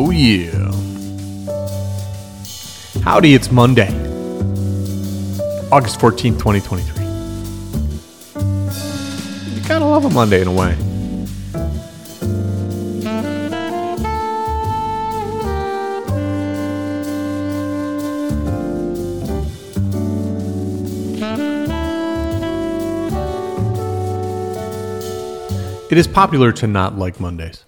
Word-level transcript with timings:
Oh, 0.00 0.10
yeah. 0.10 0.52
Howdy, 3.02 3.34
it's 3.34 3.50
Monday, 3.50 3.88
August 5.72 5.98
14th, 5.98 6.38
2023. 6.38 7.04
You 9.56 9.68
gotta 9.68 9.84
love 9.84 10.04
a 10.04 10.10
Monday 10.10 10.40
in 10.40 10.46
a 10.46 10.52
way. 10.52 10.76
It 25.90 25.98
is 25.98 26.06
popular 26.06 26.52
to 26.52 26.68
not 26.68 26.96
like 26.96 27.18
Mondays. 27.18 27.64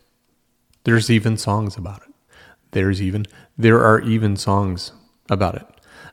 There's 0.84 1.10
even 1.10 1.36
songs 1.36 1.76
about 1.76 2.02
it. 2.02 2.09
There's 2.72 3.02
even 3.02 3.26
there 3.58 3.82
are 3.82 4.00
even 4.00 4.36
songs 4.36 4.92
about 5.28 5.56
it. 5.56 5.66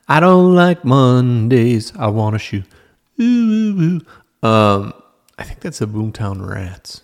I 0.08 0.20
don't 0.20 0.56
like 0.56 0.86
Mondays. 0.86 1.94
I 1.98 2.08
want 2.08 2.36
to 2.36 2.40
shoot. 2.40 2.66
Ooh, 3.20 3.24
ooh, 3.24 3.82
ooh. 4.44 4.48
Um, 4.48 4.94
I 5.38 5.44
think 5.44 5.60
that's 5.60 5.80
the 5.80 5.88
Boomtown 5.88 6.48
Rats. 6.48 7.04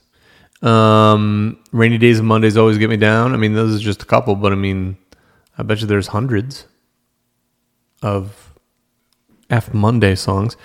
Um, 0.61 1.59
rainy 1.73 1.97
days 1.97 2.19
and 2.19 2.27
Mondays 2.27 2.55
always 2.55 2.77
get 2.77 2.89
me 2.89 2.97
down. 2.97 3.33
I 3.33 3.37
mean, 3.37 3.53
those 3.53 3.75
are 3.75 3.83
just 3.83 4.01
a 4.03 4.05
couple, 4.05 4.35
but 4.35 4.53
I 4.53 4.55
mean, 4.55 4.97
I 5.57 5.63
bet 5.63 5.81
you 5.81 5.87
there's 5.87 6.07
hundreds 6.07 6.65
of 8.01 8.53
F 9.49 9.73
Monday 9.73 10.15
songs. 10.15 10.55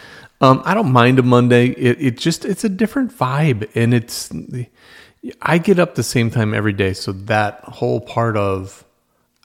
Um, 0.40 0.62
I 0.64 0.74
don't 0.74 0.92
mind 0.92 1.18
a 1.18 1.22
Monday. 1.22 1.68
It, 1.70 2.00
it 2.00 2.18
just 2.18 2.44
it's 2.44 2.62
a 2.62 2.68
different 2.68 3.12
vibe, 3.12 3.68
and 3.74 3.92
it's 3.92 4.30
I 5.42 5.58
get 5.58 5.80
up 5.80 5.96
the 5.96 6.04
same 6.04 6.30
time 6.30 6.54
every 6.54 6.72
day, 6.72 6.92
so 6.92 7.10
that 7.12 7.60
whole 7.64 8.00
part 8.00 8.36
of 8.36 8.84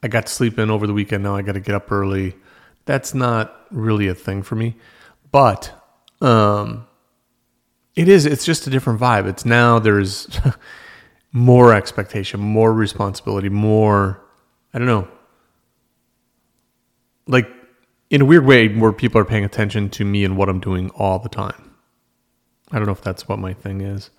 I 0.04 0.08
got 0.08 0.26
to 0.26 0.32
sleep 0.32 0.58
in 0.58 0.70
over 0.70 0.86
the 0.86 0.92
weekend. 0.92 1.24
Now 1.24 1.34
I 1.34 1.40
got 1.40 1.52
to 1.52 1.60
get 1.60 1.74
up 1.74 1.90
early. 1.90 2.34
That's 2.84 3.14
not 3.14 3.66
really 3.70 4.06
a 4.06 4.14
thing 4.14 4.42
for 4.42 4.54
me, 4.54 4.76
but 5.32 5.72
um, 6.20 6.86
it 7.96 8.06
is. 8.06 8.26
It's 8.26 8.44
just 8.44 8.66
a 8.66 8.70
different 8.70 9.00
vibe. 9.00 9.26
It's 9.26 9.46
now 9.46 9.78
there's 9.78 10.28
more 11.32 11.72
expectation, 11.72 12.38
more 12.38 12.74
responsibility, 12.74 13.48
more. 13.48 14.20
I 14.74 14.78
don't 14.78 14.86
know. 14.86 15.08
Like 17.26 17.48
in 18.10 18.20
a 18.20 18.26
weird 18.26 18.44
way 18.44 18.68
where 18.68 18.92
people 18.92 19.18
are 19.18 19.24
paying 19.24 19.44
attention 19.44 19.88
to 19.88 20.04
me 20.04 20.22
and 20.22 20.36
what 20.36 20.50
I'm 20.50 20.60
doing 20.60 20.90
all 20.90 21.18
the 21.18 21.30
time. 21.30 21.74
I 22.70 22.76
don't 22.76 22.84
know 22.84 22.92
if 22.92 23.00
that's 23.00 23.26
what 23.26 23.38
my 23.38 23.54
thing 23.54 23.80
is. 23.80 24.10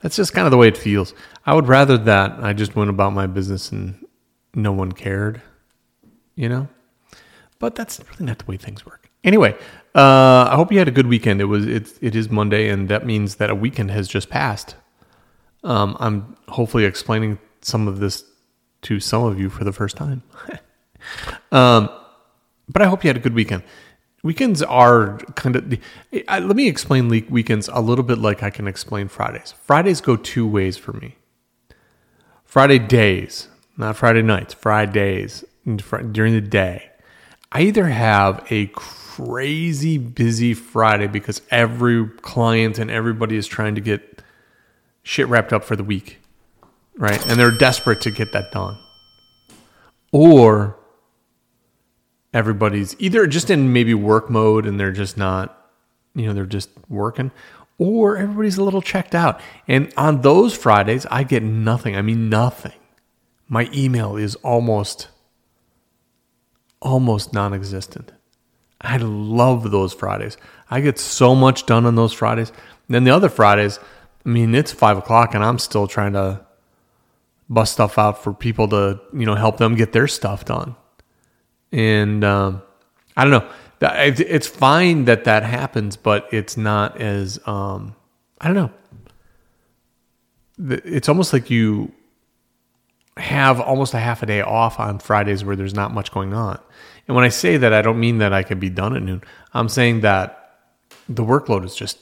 That's 0.00 0.16
just 0.16 0.32
kind 0.32 0.46
of 0.46 0.52
the 0.52 0.56
way 0.56 0.68
it 0.68 0.78
feels. 0.78 1.12
I 1.44 1.52
would 1.52 1.68
rather 1.68 1.98
that 1.98 2.42
I 2.42 2.54
just 2.54 2.74
went 2.74 2.88
about 2.88 3.12
my 3.12 3.26
business 3.26 3.70
and 3.70 4.01
no 4.54 4.72
one 4.72 4.92
cared, 4.92 5.42
you 6.34 6.48
know? 6.48 6.68
But 7.58 7.74
that's 7.74 8.00
really 8.10 8.26
not 8.26 8.38
the 8.38 8.44
way 8.46 8.56
things 8.56 8.84
work. 8.84 9.10
Anyway, 9.24 9.54
uh, 9.94 10.48
I 10.50 10.56
hope 10.56 10.72
you 10.72 10.78
had 10.78 10.88
a 10.88 10.92
good 10.92 11.06
weekend. 11.06 11.40
It 11.40 11.44
was 11.44 11.66
it, 11.66 11.92
it 12.00 12.16
is 12.16 12.28
Monday, 12.28 12.68
and 12.68 12.88
that 12.88 13.06
means 13.06 13.36
that 13.36 13.50
a 13.50 13.54
weekend 13.54 13.90
has 13.92 14.08
just 14.08 14.28
passed. 14.28 14.74
Um, 15.62 15.96
I'm 16.00 16.36
hopefully 16.48 16.84
explaining 16.84 17.38
some 17.60 17.86
of 17.86 18.00
this 18.00 18.24
to 18.82 18.98
some 18.98 19.22
of 19.22 19.38
you 19.38 19.48
for 19.48 19.62
the 19.62 19.72
first 19.72 19.96
time. 19.96 20.22
um, 21.52 21.88
but 22.68 22.82
I 22.82 22.86
hope 22.86 23.04
you 23.04 23.08
had 23.08 23.16
a 23.16 23.20
good 23.20 23.34
weekend. 23.34 23.62
Weekends 24.24 24.62
are 24.62 25.18
kind 25.36 25.56
of. 25.56 25.78
let 26.12 26.56
me 26.56 26.68
explain 26.68 27.08
weekends 27.08 27.68
a 27.72 27.80
little 27.80 28.04
bit 28.04 28.18
like 28.18 28.42
I 28.42 28.50
can 28.50 28.66
explain 28.66 29.08
Fridays. 29.08 29.54
Fridays 29.62 30.00
go 30.00 30.16
two 30.16 30.46
ways 30.46 30.76
for 30.76 30.92
me. 30.92 31.16
Friday 32.44 32.78
days, 32.78 33.48
not 33.76 33.96
Friday 33.96 34.22
nights, 34.22 34.54
Fridays 34.54 35.44
during 35.64 36.34
the 36.34 36.40
day. 36.40 36.90
I 37.50 37.62
either 37.62 37.86
have 37.86 38.46
a 38.50 38.66
crazy 38.68 39.98
busy 39.98 40.54
Friday 40.54 41.06
because 41.06 41.42
every 41.50 42.08
client 42.08 42.78
and 42.78 42.90
everybody 42.90 43.36
is 43.36 43.46
trying 43.46 43.74
to 43.74 43.80
get 43.80 44.22
shit 45.02 45.28
wrapped 45.28 45.52
up 45.52 45.64
for 45.64 45.76
the 45.76 45.84
week, 45.84 46.18
right? 46.96 47.24
And 47.26 47.38
they're 47.38 47.50
desperate 47.50 48.00
to 48.02 48.10
get 48.10 48.32
that 48.32 48.52
done. 48.52 48.78
Or 50.12 50.76
everybody's 52.32 52.96
either 52.98 53.26
just 53.26 53.50
in 53.50 53.72
maybe 53.72 53.94
work 53.94 54.30
mode 54.30 54.66
and 54.66 54.80
they're 54.80 54.92
just 54.92 55.16
not, 55.16 55.70
you 56.14 56.26
know, 56.26 56.32
they're 56.32 56.46
just 56.46 56.70
working, 56.88 57.30
or 57.78 58.16
everybody's 58.16 58.58
a 58.58 58.64
little 58.64 58.82
checked 58.82 59.14
out. 59.14 59.40
And 59.68 59.92
on 59.96 60.22
those 60.22 60.54
Fridays, 60.56 61.06
I 61.10 61.24
get 61.24 61.42
nothing. 61.42 61.96
I 61.96 62.02
mean, 62.02 62.28
nothing. 62.28 62.72
My 63.52 63.68
email 63.74 64.16
is 64.16 64.34
almost, 64.36 65.08
almost 66.80 67.34
non 67.34 67.52
existent. 67.52 68.10
I 68.80 68.96
love 68.96 69.70
those 69.70 69.92
Fridays. 69.92 70.38
I 70.70 70.80
get 70.80 70.98
so 70.98 71.34
much 71.34 71.66
done 71.66 71.84
on 71.84 71.94
those 71.94 72.14
Fridays. 72.14 72.48
And 72.48 72.94
then 72.94 73.04
the 73.04 73.10
other 73.10 73.28
Fridays, 73.28 73.78
I 74.24 74.30
mean, 74.30 74.54
it's 74.54 74.72
five 74.72 74.96
o'clock 74.96 75.34
and 75.34 75.44
I'm 75.44 75.58
still 75.58 75.86
trying 75.86 76.14
to 76.14 76.40
bust 77.50 77.74
stuff 77.74 77.98
out 77.98 78.24
for 78.24 78.32
people 78.32 78.68
to, 78.68 78.98
you 79.12 79.26
know, 79.26 79.34
help 79.34 79.58
them 79.58 79.74
get 79.74 79.92
their 79.92 80.08
stuff 80.08 80.46
done 80.46 80.74
and 81.72 82.22
um, 82.22 82.62
I 83.16 83.24
don't 83.24 83.32
know. 83.32 83.50
It's 83.80 84.46
fine 84.46 85.06
that 85.06 85.24
that 85.24 85.42
happens, 85.42 85.96
but 85.96 86.32
it's 86.32 86.56
not 86.56 87.00
as 87.00 87.40
um, 87.46 87.96
I 88.40 88.48
don't 88.48 88.56
know. 88.56 88.70
It's 90.84 91.08
almost 91.08 91.32
like 91.32 91.50
you 91.50 91.92
have 93.16 93.60
almost 93.60 93.94
a 93.94 93.98
half 93.98 94.22
a 94.22 94.26
day 94.26 94.40
off 94.40 94.80
on 94.80 94.98
Fridays 94.98 95.44
where 95.44 95.56
there's 95.56 95.74
not 95.74 95.92
much 95.92 96.12
going 96.12 96.32
on. 96.32 96.58
And 97.06 97.14
when 97.14 97.24
I 97.24 97.28
say 97.28 97.56
that, 97.56 97.72
I 97.72 97.82
don't 97.82 98.00
mean 98.00 98.18
that 98.18 98.32
I 98.32 98.42
can 98.42 98.58
be 98.58 98.70
done 98.70 98.96
at 98.96 99.02
noon. 99.02 99.22
I'm 99.52 99.68
saying 99.68 100.00
that 100.00 100.58
the 101.08 101.24
workload 101.24 101.64
is 101.64 101.74
just, 101.74 101.98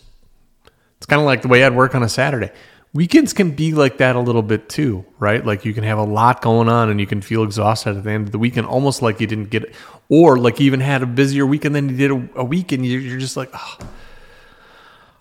it's 0.99 1.07
kind 1.07 1.21
of 1.21 1.27
like 1.27 1.43
the 1.43 1.49
way 1.49 1.65
I'd 1.65 1.75
work 1.75 1.95
on 1.95 2.03
a 2.03 2.09
Saturday 2.09 2.51
weekends 2.93 3.33
can 3.33 3.53
be 3.53 3.73
like 3.73 3.99
that 3.99 4.17
a 4.17 4.21
little 4.21 4.43
bit 4.43 4.69
too, 4.69 5.05
right? 5.19 5.45
Like 5.45 5.65
you 5.65 5.73
can 5.73 5.85
have 5.85 5.99
a 5.99 6.05
lot 6.05 6.43
going 6.43 6.69
on 6.69 6.91
and 6.91 7.01
you 7.01 7.07
can 7.07 7.21
feel 7.21 7.43
exhausted 7.43 7.97
at 7.97 8.05
the 8.05 8.11
end 8.11 8.27
of 8.27 8.33
the 8.33 8.39
weekend, 8.39 8.67
almost 8.67 9.03
like 9.03 9.21
you 9.21 9.27
didn't 9.27 9.51
get 9.51 9.65
it, 9.65 9.75
or 10.09 10.39
like 10.39 10.61
you 10.61 10.67
even 10.67 10.81
had 10.81 11.03
a 11.03 11.07
busier 11.07 11.47
weekend 11.47 11.75
than 11.75 11.89
you 11.89 11.97
did 11.97 12.11
a, 12.11 12.41
a 12.41 12.45
week, 12.45 12.73
and 12.73 12.85
you're, 12.85 13.01
you're 13.01 13.19
just 13.19 13.37
like, 13.37 13.51
oh, 13.55 13.79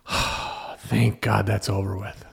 oh, 0.10 0.76
thank 0.80 1.22
God 1.22 1.46
that's 1.46 1.70
over 1.70 1.98
with. 1.98 2.26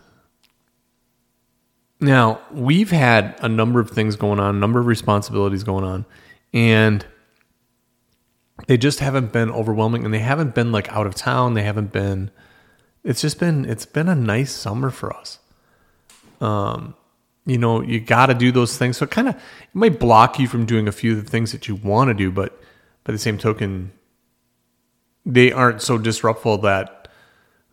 Now, 2.06 2.40
we've 2.52 2.92
had 2.92 3.36
a 3.42 3.48
number 3.48 3.80
of 3.80 3.90
things 3.90 4.14
going 4.14 4.38
on, 4.38 4.54
a 4.54 4.58
number 4.58 4.78
of 4.78 4.86
responsibilities 4.86 5.64
going 5.64 5.82
on, 5.82 6.04
and 6.54 7.04
they 8.68 8.76
just 8.76 9.00
haven't 9.00 9.32
been 9.32 9.50
overwhelming 9.50 10.04
and 10.04 10.14
they 10.14 10.20
haven't 10.20 10.54
been 10.54 10.70
like 10.70 10.88
out 10.92 11.08
of 11.08 11.16
town. 11.16 11.54
They 11.54 11.64
haven't 11.64 11.90
been 11.90 12.30
it's 13.02 13.20
just 13.20 13.40
been 13.40 13.64
it's 13.64 13.86
been 13.86 14.08
a 14.08 14.14
nice 14.14 14.52
summer 14.52 14.90
for 14.90 15.12
us. 15.12 15.40
Um, 16.40 16.94
you 17.44 17.58
know, 17.58 17.82
you 17.82 17.98
got 17.98 18.26
to 18.26 18.34
do 18.34 18.52
those 18.52 18.78
things. 18.78 18.98
So 18.98 19.04
it 19.04 19.10
kind 19.10 19.28
of 19.28 19.34
it 19.34 19.40
might 19.74 19.98
block 19.98 20.38
you 20.38 20.46
from 20.46 20.64
doing 20.64 20.86
a 20.86 20.92
few 20.92 21.18
of 21.18 21.24
the 21.24 21.28
things 21.28 21.50
that 21.50 21.66
you 21.66 21.74
want 21.74 22.08
to 22.08 22.14
do, 22.14 22.30
but 22.30 22.56
by 23.02 23.12
the 23.12 23.18
same 23.18 23.36
token, 23.36 23.90
they 25.24 25.50
aren't 25.50 25.82
so 25.82 25.98
disruptful 25.98 26.58
that 26.58 27.08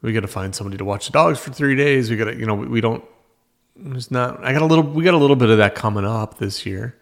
we 0.01 0.11
got 0.11 0.21
to 0.21 0.27
find 0.27 0.55
somebody 0.55 0.77
to 0.77 0.85
watch 0.85 1.05
the 1.05 1.11
dogs 1.11 1.38
for 1.38 1.51
three 1.51 1.75
days. 1.75 2.09
We 2.09 2.17
got 2.17 2.25
to, 2.25 2.35
you 2.35 2.47
know, 2.47 2.55
we, 2.55 2.65
we 2.65 2.81
don't. 2.81 3.03
It's 3.75 4.11
not. 4.11 4.44
I 4.44 4.53
got 4.53 4.61
a 4.61 4.66
little. 4.66 4.84
We 4.84 5.03
got 5.03 5.13
a 5.13 5.17
little 5.17 5.35
bit 5.35 5.50
of 5.50 5.57
that 5.57 5.75
coming 5.75 6.06
up 6.06 6.38
this 6.38 6.66
year. 6.66 6.95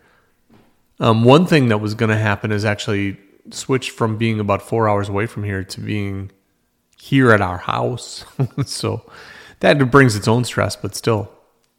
Um, 0.99 1.23
one 1.23 1.45
thing 1.45 1.69
that 1.69 1.79
was 1.79 1.95
going 1.95 2.09
to 2.09 2.17
happen 2.17 2.51
is 2.51 2.63
actually 2.63 3.17
switch 3.49 3.89
from 3.89 4.17
being 4.17 4.39
about 4.39 4.61
four 4.61 4.87
hours 4.87 5.09
away 5.09 5.25
from 5.25 5.43
here 5.43 5.63
to 5.63 5.81
being 5.81 6.31
here 6.99 7.31
at 7.31 7.41
our 7.41 7.57
house. 7.57 8.23
so 8.65 9.01
that 9.59 9.77
brings 9.89 10.15
its 10.15 10.27
own 10.27 10.43
stress, 10.43 10.75
but 10.75 10.95
still, 10.95 11.31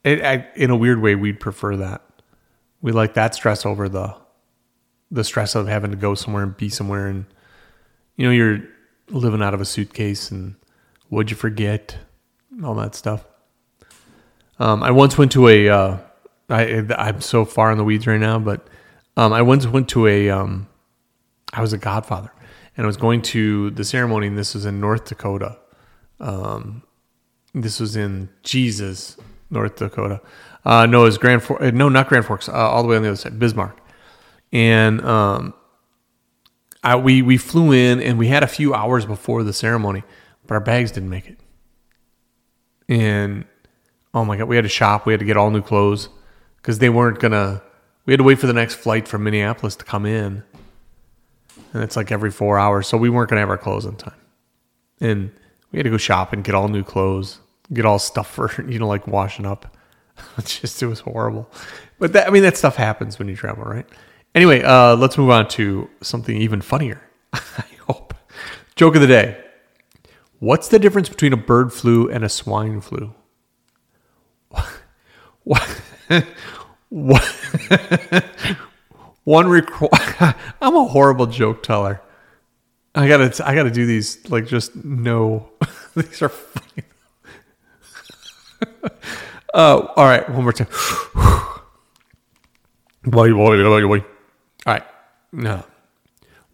it, 0.05 0.23
I, 0.23 0.49
in 0.57 0.71
a 0.71 0.77
weird 0.77 1.01
way, 1.01 1.15
we'd 1.15 1.41
prefer 1.41 1.77
that. 1.77 2.03
We 2.81 2.91
like 2.91 3.15
that 3.15 3.35
stress 3.35 3.65
over 3.65 3.89
the 3.89 4.17
the 5.11 5.25
stress 5.25 5.55
of 5.55 5.69
having 5.69 5.91
to 5.91 5.97
go 5.97 6.15
somewhere 6.15 6.43
and 6.43 6.57
be 6.57 6.69
somewhere, 6.69 7.07
and 7.07 7.27
you 8.17 8.27
know, 8.27 8.33
you're 8.33 8.61
living 9.09 9.43
out 9.43 9.55
of 9.55 9.61
a 9.61 9.65
suitcase 9.65 10.31
and 10.31 10.57
what'd 11.09 11.31
you 11.31 11.37
forget, 11.37 11.97
all 12.65 12.75
that 12.75 12.95
stuff. 12.95 13.25
Um, 14.63 14.83
I 14.85 14.93
once 14.93 15.19
went 15.19 15.33
to 15.33 15.49
a. 15.49 15.69
Uh, 15.69 15.99
I, 16.49 16.85
I'm 16.97 17.21
so 17.21 17.45
far 17.45 17.73
in 17.73 17.79
the 17.79 17.85
weeds 17.85 18.07
right 18.07 18.21
now, 18.21 18.39
but 18.39 18.69
um, 19.17 19.33
I 19.33 19.43
once 19.43 19.67
went 19.67 19.89
to 19.91 20.07
a. 20.07 20.31
Um, 20.31 20.69
I 21.53 21.61
was 21.61 21.73
a 21.73 21.79
Godfather 21.79 22.31
and 22.77 22.85
I 22.85 22.87
was 22.87 22.97
going 22.97 23.23
to 23.23 23.71
the 23.71 23.85
ceremony, 23.85 24.29
and 24.29 24.39
this 24.39 24.55
was 24.55 24.65
in 24.65 24.81
North 24.81 25.07
Dakota. 25.07 25.59
Um, 26.21 26.85
this 27.53 27.81
was 27.81 27.97
in 27.97 28.29
Jesus, 28.45 29.17
North 29.51 29.77
Dakota. 29.77 30.21
Uh, 30.65 30.87
no, 30.87 31.03
it 31.03 31.07
was 31.07 31.19
Grand 31.19 31.43
Forks. 31.43 31.73
No, 31.73 31.89
not 31.89 32.09
Grand 32.09 32.25
Forks. 32.25 32.49
Uh, 32.49 32.53
all 32.53 32.83
the 32.83 32.89
way 32.89 32.97
on 32.97 33.03
the 33.03 33.09
other 33.09 33.17
side, 33.17 33.39
Bismarck. 33.41 33.79
And 34.53 35.05
um, 35.05 35.55
I, 36.85 36.95
we 36.97 37.21
we 37.21 37.37
flew 37.37 37.73
in, 37.73 38.01
and 38.01 38.17
we 38.17 38.29
had 38.29 38.45
a 38.45 38.49
few 38.49 38.75
hours 38.75 39.07
before 39.07 39.43
the 39.43 39.53
ceremony, 39.53 40.05
but 40.47 40.55
our 40.55 40.61
bags 40.61 40.93
didn't 40.93 41.11
make 41.11 41.27
it. 41.27 41.41
And 42.89 43.45
oh 44.15 44.25
my 44.25 44.37
god, 44.37 44.45
we 44.49 44.57
had 44.57 44.65
to 44.65 44.69
shop. 44.69 45.07
We 45.07 45.13
had 45.13 45.21
to 45.21 45.27
get 45.27 45.37
all 45.37 45.51
new 45.51 45.63
clothes 45.63 46.09
because 46.57 46.79
they 46.79 46.89
weren't 46.89 47.19
gonna 47.19 47.63
we 48.07 48.13
had 48.13 48.19
to 48.19 48.25
wait 48.25 48.39
for 48.39 48.47
the 48.47 48.53
next 48.53 48.75
flight 48.75 49.07
from 49.07 49.25
Minneapolis 49.25 49.77
to 49.77 49.85
come 49.85 50.07
in, 50.07 50.43
and 51.73 51.83
it's 51.83 51.97
like 51.97 52.11
every 52.11 52.31
four 52.31 52.59
hours. 52.59 52.87
So 52.87 52.97
we 52.97 53.09
weren't 53.09 53.31
gonna 53.31 53.41
have 53.41 53.51
our 53.51 53.59
clothes 53.59 53.87
on 53.87 53.97
time, 53.97 54.21
and 55.01 55.31
we 55.71 55.79
had 55.79 55.85
to 55.85 55.91
go 55.91 55.97
shop 55.97 56.33
and 56.33 56.45
get 56.45 56.55
all 56.55 56.69
new 56.69 56.85
clothes, 56.85 57.39
get 57.73 57.85
all 57.85 57.99
stuff 57.99 58.31
for 58.31 58.51
you 58.69 58.79
know 58.79 58.89
like 58.89 59.07
washing 59.07 59.47
up. 59.47 59.77
It's 60.39 60.61
just 60.61 60.83
it 60.83 60.87
was 60.87 61.01
horrible, 61.01 61.51
but 61.99 62.13
that 62.13 62.29
I 62.29 62.31
mean 62.31 62.43
that 62.43 62.57
stuff 62.57 62.77
happens 62.77 63.19
when 63.19 63.29
you 63.29 63.37
travel, 63.37 63.65
right? 63.65 63.87
Anyway, 64.35 64.63
uh, 64.63 64.95
let's 64.97 65.19
move 65.19 65.31
on 65.31 65.49
to 65.49 65.91
something 66.01 66.37
even 66.37 66.61
funnier. 66.61 67.03
I 67.33 67.65
hope. 67.87 68.15
Joke 68.77 68.95
of 68.95 69.01
the 69.01 69.07
day. 69.07 69.43
What's 70.39 70.69
the 70.69 70.79
difference 70.79 71.09
between 71.09 71.33
a 71.33 71.37
bird 71.37 71.73
flu 71.73 72.09
and 72.09 72.25
a 72.25 72.29
swine 72.29 72.81
flu? 72.81 73.15
One 79.25 79.47
requ- 79.47 80.37
I'm 80.61 80.77
a 80.77 80.85
horrible 80.85 81.27
joke 81.27 81.63
teller. 81.63 82.01
I 82.95 83.09
gotta, 83.09 83.47
I 83.47 83.55
gotta 83.55 83.71
do 83.71 83.87
these 83.87 84.29
like 84.31 84.47
just 84.47 84.77
no. 84.77 85.51
these 85.97 86.21
are 86.23 86.29
funny. 86.29 86.85
uh, 89.55 89.87
all 89.97 90.05
right, 90.05 90.29
one 90.29 90.43
more 90.43 90.53
time. 90.53 90.69
All 94.67 94.75
right, 94.75 94.85
no. 95.33 95.65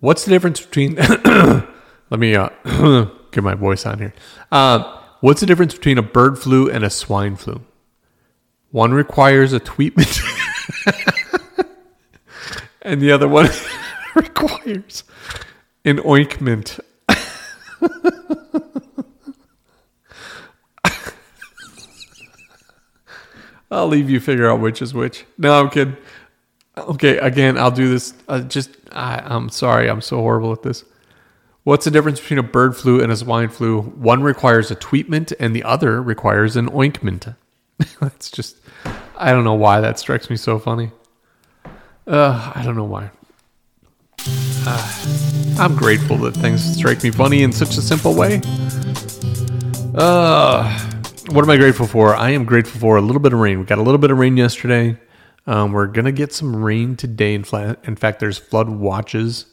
What's 0.00 0.24
the 0.24 0.30
difference 0.30 0.60
between? 0.60 0.94
let 2.10 2.20
me 2.20 2.34
uh, 2.36 2.48
get 3.32 3.42
my 3.42 3.54
voice 3.54 3.84
on 3.84 3.98
here. 3.98 4.14
Uh, 4.52 5.00
what's 5.20 5.40
the 5.40 5.46
difference 5.46 5.74
between 5.74 5.98
a 5.98 6.02
bird 6.02 6.38
flu 6.38 6.70
and 6.70 6.84
a 6.84 6.90
swine 6.90 7.36
flu? 7.36 7.60
One 8.70 8.92
requires 8.92 9.52
a 9.54 9.60
treatment, 9.60 10.20
and 12.82 13.00
the 13.00 13.10
other 13.12 13.26
one 13.26 13.48
requires 14.14 15.04
an 15.84 16.00
ointment. 16.04 16.78
I'll 23.70 23.88
leave 23.88 24.10
you 24.10 24.20
figure 24.20 24.50
out 24.50 24.60
which 24.60 24.82
is 24.82 24.92
which. 24.92 25.24
No, 25.38 25.60
I'm 25.60 25.70
kidding. 25.70 25.96
Okay, 26.76 27.18
again, 27.18 27.56
I'll 27.58 27.70
do 27.70 27.88
this. 27.88 28.14
Uh, 28.28 28.40
just, 28.40 28.70
I, 28.92 29.20
I'm 29.24 29.48
sorry, 29.48 29.88
I'm 29.88 30.00
so 30.00 30.18
horrible 30.18 30.52
at 30.52 30.62
this. 30.62 30.84
What's 31.64 31.84
the 31.84 31.90
difference 31.90 32.20
between 32.20 32.38
a 32.38 32.42
bird 32.42 32.76
flu 32.76 33.02
and 33.02 33.12
a 33.12 33.16
swine 33.16 33.48
flu? 33.48 33.80
One 33.82 34.22
requires 34.22 34.70
a 34.70 34.74
treatment, 34.74 35.32
and 35.40 35.54
the 35.54 35.64
other 35.64 36.02
requires 36.02 36.56
an 36.56 36.70
ointment. 36.74 37.28
That's 38.00 38.30
just, 38.30 38.56
I 39.16 39.32
don't 39.32 39.44
know 39.44 39.54
why 39.54 39.80
that 39.80 39.98
strikes 39.98 40.30
me 40.30 40.36
so 40.36 40.58
funny. 40.58 40.90
Uh, 42.06 42.52
I 42.54 42.62
don't 42.64 42.76
know 42.76 42.84
why. 42.84 43.10
Uh, 44.66 45.56
I'm 45.58 45.76
grateful 45.76 46.16
that 46.18 46.34
things 46.34 46.62
strike 46.76 47.02
me 47.02 47.10
funny 47.10 47.42
in 47.42 47.52
such 47.52 47.76
a 47.76 47.82
simple 47.82 48.14
way. 48.14 48.40
Uh, 49.94 50.88
what 51.30 51.42
am 51.42 51.50
I 51.50 51.56
grateful 51.56 51.86
for? 51.86 52.14
I 52.14 52.30
am 52.30 52.44
grateful 52.44 52.80
for 52.80 52.96
a 52.96 53.00
little 53.00 53.20
bit 53.20 53.32
of 53.32 53.38
rain. 53.38 53.58
We 53.58 53.64
got 53.64 53.78
a 53.78 53.82
little 53.82 53.98
bit 53.98 54.10
of 54.10 54.18
rain 54.18 54.36
yesterday. 54.36 54.98
Um, 55.46 55.72
we're 55.72 55.86
gonna 55.86 56.12
get 56.12 56.32
some 56.32 56.54
rain 56.56 56.96
today. 56.96 57.34
In, 57.34 57.44
in 57.84 57.96
fact, 57.96 58.20
there's 58.20 58.38
flood 58.38 58.68
watches 58.68 59.46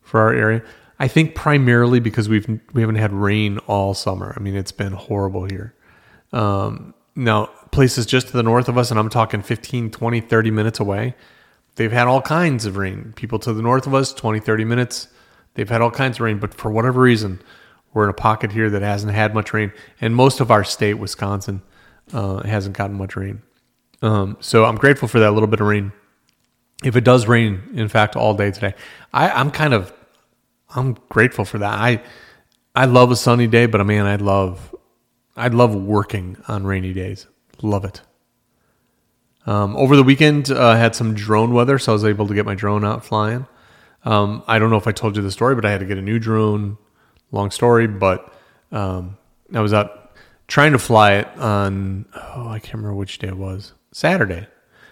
for 0.00 0.20
our 0.20 0.32
area. 0.32 0.62
I 0.98 1.08
think 1.08 1.34
primarily 1.34 2.00
because 2.00 2.28
we've 2.28 2.48
we 2.72 2.80
haven't 2.80 2.96
had 2.96 3.12
rain 3.12 3.58
all 3.66 3.94
summer. 3.94 4.32
I 4.36 4.40
mean, 4.40 4.56
it's 4.56 4.72
been 4.72 4.92
horrible 4.92 5.44
here. 5.44 5.74
Um, 6.32 6.93
now, 7.16 7.46
places 7.70 8.06
just 8.06 8.28
to 8.28 8.32
the 8.36 8.42
north 8.42 8.68
of 8.68 8.76
us, 8.76 8.90
and 8.90 8.98
I'm 8.98 9.08
talking 9.08 9.42
15, 9.42 9.90
20, 9.90 10.20
30 10.20 10.50
minutes 10.50 10.80
away, 10.80 11.14
they've 11.76 11.92
had 11.92 12.06
all 12.06 12.22
kinds 12.22 12.66
of 12.66 12.76
rain. 12.76 13.12
People 13.16 13.38
to 13.40 13.52
the 13.52 13.62
north 13.62 13.86
of 13.86 13.94
us, 13.94 14.12
20, 14.12 14.40
30 14.40 14.64
minutes, 14.64 15.08
they've 15.54 15.68
had 15.68 15.80
all 15.80 15.90
kinds 15.90 16.16
of 16.16 16.22
rain. 16.22 16.38
But 16.38 16.54
for 16.54 16.70
whatever 16.70 17.00
reason, 17.00 17.40
we're 17.92 18.04
in 18.04 18.10
a 18.10 18.14
pocket 18.14 18.52
here 18.52 18.68
that 18.70 18.82
hasn't 18.82 19.12
had 19.12 19.34
much 19.34 19.52
rain. 19.52 19.72
And 20.00 20.14
most 20.14 20.40
of 20.40 20.50
our 20.50 20.64
state, 20.64 20.94
Wisconsin, 20.94 21.62
uh, 22.12 22.42
hasn't 22.42 22.76
gotten 22.76 22.96
much 22.96 23.16
rain. 23.16 23.42
Um, 24.02 24.36
so 24.40 24.64
I'm 24.64 24.76
grateful 24.76 25.08
for 25.08 25.20
that 25.20 25.30
little 25.30 25.46
bit 25.46 25.60
of 25.60 25.66
rain. 25.66 25.92
If 26.82 26.96
it 26.96 27.04
does 27.04 27.26
rain, 27.26 27.62
in 27.74 27.88
fact, 27.88 28.16
all 28.16 28.34
day 28.34 28.50
today, 28.50 28.74
I, 29.12 29.30
I'm 29.30 29.50
kind 29.50 29.72
of 29.72 29.92
I'm 30.74 30.96
grateful 31.08 31.44
for 31.44 31.58
that. 31.58 31.72
I 31.72 32.02
I 32.74 32.86
love 32.86 33.10
a 33.10 33.16
sunny 33.16 33.46
day, 33.46 33.66
but 33.66 33.80
I 33.80 33.84
mean, 33.84 34.02
I 34.02 34.16
love 34.16 34.73
I 35.36 35.48
love 35.48 35.74
working 35.74 36.36
on 36.48 36.64
rainy 36.64 36.92
days. 36.92 37.26
Love 37.62 37.84
it. 37.84 38.00
Um, 39.46 39.76
over 39.76 39.96
the 39.96 40.02
weekend, 40.02 40.50
uh, 40.50 40.68
I 40.68 40.76
had 40.76 40.94
some 40.94 41.14
drone 41.14 41.52
weather, 41.52 41.78
so 41.78 41.92
I 41.92 41.94
was 41.94 42.04
able 42.04 42.26
to 42.28 42.34
get 42.34 42.46
my 42.46 42.54
drone 42.54 42.84
out 42.84 43.04
flying. 43.04 43.46
Um, 44.04 44.42
I 44.46 44.58
don't 44.58 44.70
know 44.70 44.76
if 44.76 44.86
I 44.86 44.92
told 44.92 45.16
you 45.16 45.22
the 45.22 45.30
story, 45.30 45.54
but 45.54 45.64
I 45.64 45.70
had 45.70 45.80
to 45.80 45.86
get 45.86 45.98
a 45.98 46.02
new 46.02 46.18
drone. 46.18 46.78
Long 47.32 47.50
story, 47.50 47.86
but 47.86 48.32
um, 48.70 49.16
I 49.52 49.60
was 49.60 49.72
out 49.72 50.12
trying 50.46 50.72
to 50.72 50.78
fly 50.78 51.14
it 51.14 51.28
on, 51.36 52.06
oh, 52.14 52.48
I 52.48 52.58
can't 52.58 52.74
remember 52.74 52.94
which 52.94 53.18
day 53.18 53.28
it 53.28 53.36
was. 53.36 53.72
Saturday. 53.92 54.46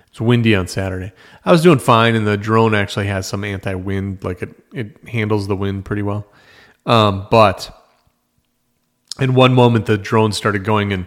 It's 0.08 0.20
windy 0.20 0.54
on 0.54 0.66
Saturday. 0.66 1.12
I 1.44 1.52
was 1.52 1.62
doing 1.62 1.78
fine, 1.78 2.14
and 2.14 2.26
the 2.26 2.36
drone 2.36 2.74
actually 2.74 3.06
has 3.06 3.26
some 3.26 3.44
anti-wind, 3.44 4.24
like 4.24 4.42
it 4.42 4.54
it 4.74 5.08
handles 5.08 5.46
the 5.46 5.56
wind 5.56 5.86
pretty 5.86 6.02
well. 6.02 6.26
Um, 6.84 7.26
but 7.30 7.81
in 9.20 9.34
one 9.34 9.54
moment, 9.54 9.86
the 9.86 9.98
drone 9.98 10.32
started 10.32 10.64
going, 10.64 10.92
and 10.92 11.06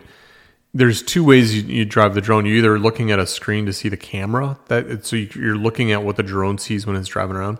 there's 0.74 1.02
two 1.02 1.24
ways 1.24 1.56
you, 1.56 1.64
you, 1.64 1.86
drive 1.86 2.14
the 2.14 2.22
drone. 2.22 2.46
You're 2.46 2.58
either 2.58 2.80
looking 2.80 3.12
at 3.12 3.20
a 3.20 3.26
screen 3.26 3.66
to 3.66 3.74
see 3.74 3.90
the 3.90 3.98
camera, 3.98 4.60
that 4.68 5.06
so 5.06 5.16
you're 5.16 5.58
looking 5.58 5.92
at 5.92 6.04
what 6.04 6.16
the 6.16 6.24
drone 6.24 6.58
sees 6.58 6.86
when 6.86 6.96
it's 6.96 7.08
driving 7.08 7.36
around, 7.36 7.58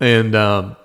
and 0.00 0.34
um, 0.34 0.76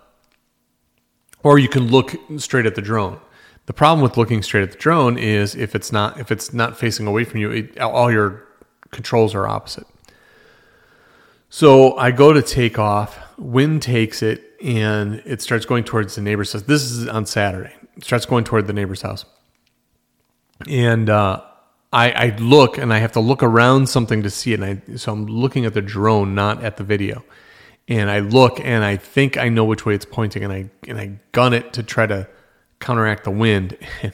or 1.44 1.59
you 1.59 1.69
can 1.69 1.88
look 1.88 2.15
straight 2.38 2.65
at 2.65 2.75
the 2.75 2.81
drone. 2.81 3.19
The 3.68 3.74
problem 3.74 4.01
with 4.01 4.18
looking 4.18 4.41
straight 4.41 4.63
at 4.63 4.71
the 4.71 4.77
drone 4.77 5.18
is 5.18 5.53
if 5.56 5.75
it's 5.75 5.92
not 5.92 6.19
if 6.19 6.31
it's 6.31 6.53
not 6.53 6.77
facing 6.77 7.06
away 7.06 7.24
from 7.24 7.39
you, 7.39 7.51
it, 7.51 7.80
all 7.80 8.12
your 8.12 8.44
controls 8.89 9.35
are 9.35 9.47
opposite. 9.47 9.85
So 11.50 11.97
I 11.97 12.12
go 12.12 12.31
to 12.31 12.42
take 12.42 12.77
off, 12.80 13.19
wind 13.38 13.81
takes 13.81 14.21
it, 14.21 14.56
and 14.63 15.21
it 15.25 15.42
starts 15.42 15.65
going 15.65 15.83
towards 15.83 16.15
the 16.15 16.21
neighbor's 16.21 16.53
house. 16.53 16.62
This 16.63 16.83
is 16.83 17.07
on 17.07 17.25
Saturday. 17.25 17.74
Starts 18.01 18.25
going 18.25 18.43
toward 18.43 18.67
the 18.67 18.73
neighbor's 18.73 19.01
house. 19.01 19.25
And 20.67 21.09
uh, 21.09 21.41
I, 21.91 22.11
I, 22.11 22.35
look 22.37 22.77
and 22.77 22.94
I 22.94 22.99
have 22.99 23.13
to 23.13 23.19
look 23.19 23.44
around 23.44 23.87
something 23.87 24.23
to 24.23 24.29
see 24.29 24.53
it. 24.53 24.59
And 24.59 24.81
I, 24.89 24.95
so 24.97 25.11
I'm 25.11 25.25
looking 25.25 25.65
at 25.65 25.73
the 25.73 25.81
drone, 25.81 26.35
not 26.35 26.63
at 26.63 26.77
the 26.77 26.83
video. 26.83 27.23
And 27.87 28.09
I 28.09 28.19
look 28.19 28.59
and 28.59 28.83
I 28.83 28.97
think 28.97 29.37
I 29.37 29.49
know 29.49 29.65
which 29.65 29.85
way 29.85 29.95
it's 29.95 30.06
pointing, 30.06 30.44
and 30.44 30.53
I 30.53 30.69
and 30.87 30.99
I 30.99 31.19
gun 31.31 31.53
it 31.53 31.73
to 31.73 31.81
try 31.81 32.06
to 32.06 32.27
counteract 32.79 33.23
the 33.23 33.31
wind. 33.31 33.77
And 34.03 34.13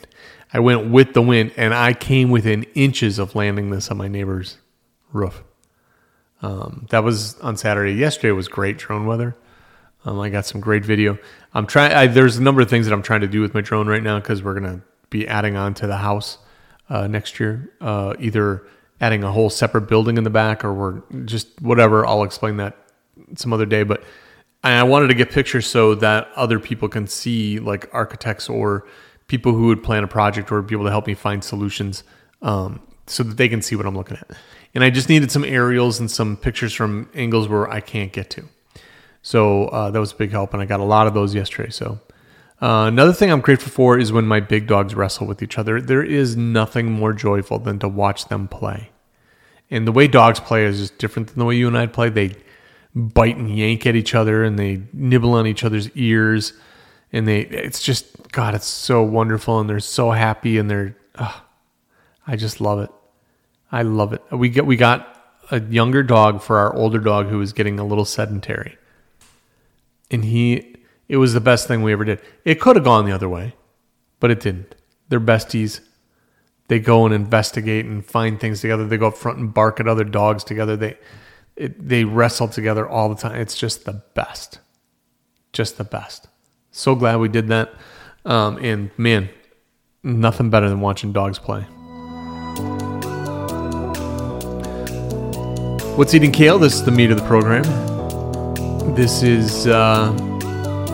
I 0.53 0.59
went 0.59 0.89
with 0.89 1.13
the 1.13 1.21
wind, 1.21 1.51
and 1.57 1.73
I 1.73 1.93
came 1.93 2.29
within 2.29 2.63
inches 2.75 3.19
of 3.19 3.35
landing 3.35 3.71
this 3.71 3.91
on 3.91 3.97
my 3.97 4.07
neighbor's 4.07 4.57
roof. 5.11 5.43
Um, 6.41 6.87
that 6.91 7.03
was 7.03 7.37
on 7.39 7.57
Saturday. 7.57 7.93
Yesterday 7.93 8.31
was 8.31 8.47
great 8.47 8.77
drone 8.77 9.05
weather. 9.05 9.35
Um, 10.05 10.19
I 10.19 10.29
got 10.29 10.45
some 10.45 10.61
great 10.61 10.85
video. 10.85 11.17
I'm 11.55 11.65
trying. 11.65 12.13
There's 12.13 12.37
a 12.37 12.43
number 12.43 12.61
of 12.61 12.69
things 12.69 12.85
that 12.85 12.93
I'm 12.93 13.01
trying 13.01 13.21
to 13.21 13.27
do 13.27 13.41
with 13.41 13.53
my 13.53 13.61
drone 13.61 13.87
right 13.87 14.03
now 14.03 14.19
because 14.19 14.43
we're 14.43 14.53
gonna 14.53 14.81
be 15.09 15.27
adding 15.27 15.55
on 15.55 15.73
to 15.75 15.87
the 15.87 15.97
house 15.97 16.37
uh, 16.89 17.07
next 17.07 17.39
year. 17.39 17.71
Uh, 17.81 18.13
either 18.19 18.67
adding 19.01 19.23
a 19.23 19.31
whole 19.31 19.49
separate 19.49 19.87
building 19.87 20.17
in 20.17 20.23
the 20.23 20.29
back, 20.29 20.63
or 20.63 20.73
we're 20.73 21.01
just 21.25 21.47
whatever. 21.61 22.05
I'll 22.05 22.23
explain 22.23 22.57
that 22.57 22.77
some 23.35 23.53
other 23.53 23.65
day. 23.65 23.83
But 23.83 24.03
I 24.63 24.83
wanted 24.83 25.07
to 25.07 25.15
get 25.15 25.31
pictures 25.31 25.65
so 25.65 25.95
that 25.95 26.29
other 26.35 26.59
people 26.59 26.89
can 26.89 27.07
see, 27.07 27.59
like 27.59 27.89
architects 27.93 28.49
or 28.49 28.85
people 29.27 29.53
who 29.53 29.67
would 29.67 29.83
plan 29.83 30.03
a 30.03 30.07
project 30.07 30.51
or 30.51 30.61
be 30.61 30.75
able 30.75 30.85
to 30.85 30.91
help 30.91 31.07
me 31.07 31.15
find 31.15 31.43
solutions, 31.43 32.03
um, 32.41 32.81
so 33.07 33.23
that 33.23 33.37
they 33.37 33.49
can 33.49 33.61
see 33.61 33.75
what 33.75 33.85
I'm 33.85 33.95
looking 33.95 34.17
at 34.17 34.37
and 34.75 34.83
I 34.83 34.89
just 34.89 35.07
needed 35.07 35.31
some 35.31 35.45
aerials 35.45 35.99
and 35.99 36.11
some 36.11 36.35
pictures 36.35 36.73
from 36.73 37.09
angles 37.15 37.47
where 37.47 37.71
I 37.71 37.79
can't 37.79 38.11
get 38.11 38.29
to. 38.31 38.43
So 39.25 39.69
uh, 39.69 39.89
that 39.89 39.99
was 39.99 40.11
a 40.11 40.15
big 40.15 40.29
help, 40.29 40.53
and 40.53 40.61
I 40.61 40.65
got 40.65 40.79
a 40.79 40.83
lot 40.83 41.07
of 41.07 41.15
those 41.15 41.33
yesterday. 41.33 41.71
So 41.71 41.99
uh, 42.61 42.85
another 42.87 43.11
thing 43.11 43.31
I'm 43.31 43.41
grateful 43.41 43.71
for 43.71 43.97
is 43.97 44.11
when 44.13 44.27
my 44.27 44.39
big 44.39 44.67
dogs 44.67 44.93
wrestle 44.93 45.25
with 45.25 45.41
each 45.41 45.57
other. 45.57 45.81
There 45.81 46.03
is 46.03 46.37
nothing 46.37 46.91
more 46.91 47.11
joyful 47.11 47.57
than 47.57 47.79
to 47.79 47.87
watch 47.87 48.27
them 48.27 48.47
play. 48.47 48.91
And 49.71 49.87
the 49.87 49.91
way 49.91 50.07
dogs 50.07 50.39
play 50.39 50.65
is 50.65 50.77
just 50.77 50.99
different 50.99 51.29
than 51.29 51.39
the 51.39 51.45
way 51.45 51.55
you 51.55 51.67
and 51.67 51.75
I 51.75 51.87
play. 51.87 52.09
They 52.09 52.35
bite 52.93 53.35
and 53.35 53.49
yank 53.49 53.87
at 53.87 53.95
each 53.95 54.13
other, 54.13 54.43
and 54.43 54.59
they 54.59 54.83
nibble 54.93 55.33
on 55.33 55.47
each 55.47 55.63
other's 55.63 55.89
ears, 55.95 56.53
and 57.11 57.27
they 57.27 57.39
it's 57.41 57.81
just 57.81 58.31
God, 58.31 58.53
it's 58.53 58.67
so 58.67 59.01
wonderful, 59.01 59.59
and 59.59 59.67
they're 59.67 59.79
so 59.79 60.11
happy, 60.11 60.59
and 60.59 60.69
they're 60.69 60.95
uh, 61.15 61.39
I 62.27 62.35
just 62.35 62.61
love 62.61 62.79
it. 62.79 62.91
I 63.71 63.81
love 63.81 64.13
it. 64.13 64.21
We 64.31 64.49
get 64.49 64.67
we 64.67 64.75
got 64.75 65.19
a 65.49 65.59
younger 65.61 66.03
dog 66.03 66.43
for 66.43 66.59
our 66.59 66.75
older 66.75 66.99
dog 66.99 67.25
who 67.29 67.39
was 67.39 67.53
getting 67.53 67.79
a 67.79 67.83
little 67.83 68.05
sedentary. 68.05 68.77
And 70.11 70.25
he 70.25 70.75
it 71.07 71.17
was 71.17 71.33
the 71.33 71.41
best 71.41 71.67
thing 71.67 71.83
we 71.83 71.93
ever 71.93 72.03
did. 72.03 72.19
It 72.43 72.59
could 72.59 72.75
have 72.75 72.85
gone 72.85 73.05
the 73.05 73.11
other 73.11 73.29
way, 73.29 73.55
but 74.19 74.31
it 74.31 74.39
didn't. 74.39 74.75
They're 75.09 75.19
besties. 75.19 75.81
They 76.67 76.79
go 76.79 77.05
and 77.05 77.13
investigate 77.13 77.85
and 77.85 78.03
find 78.03 78.39
things 78.39 78.61
together. 78.61 78.87
They 78.87 78.97
go 78.97 79.07
up 79.07 79.17
front 79.17 79.37
and 79.37 79.53
bark 79.53 79.79
at 79.79 79.87
other 79.87 80.03
dogs 80.03 80.43
together. 80.43 80.75
They 80.75 80.97
It, 81.55 81.87
they 81.87 82.03
wrestle 82.03 82.47
together 82.47 82.87
all 82.87 83.09
the 83.09 83.15
time. 83.15 83.39
It's 83.39 83.55
just 83.55 83.85
the 83.85 84.01
best. 84.13 84.59
Just 85.53 85.77
the 85.77 85.83
best. 85.83 86.27
So 86.71 86.95
glad 86.95 87.17
we 87.17 87.29
did 87.29 87.47
that. 87.49 87.73
Um, 88.25 88.57
and 88.57 88.89
man, 88.97 89.29
nothing 90.03 90.49
better 90.49 90.67
than 90.67 90.81
watching 90.81 91.13
dogs 91.13 91.37
play. 91.37 91.61
What's 95.95 96.13
Eating 96.13 96.33
Kale? 96.33 96.59
This 96.59 96.73
is 96.73 96.83
the 96.83 96.91
meat 96.91 97.11
of 97.11 97.17
the 97.17 97.25
program. 97.25 97.94
This 98.93 99.23
is 99.23 99.67
uh, 99.67 100.15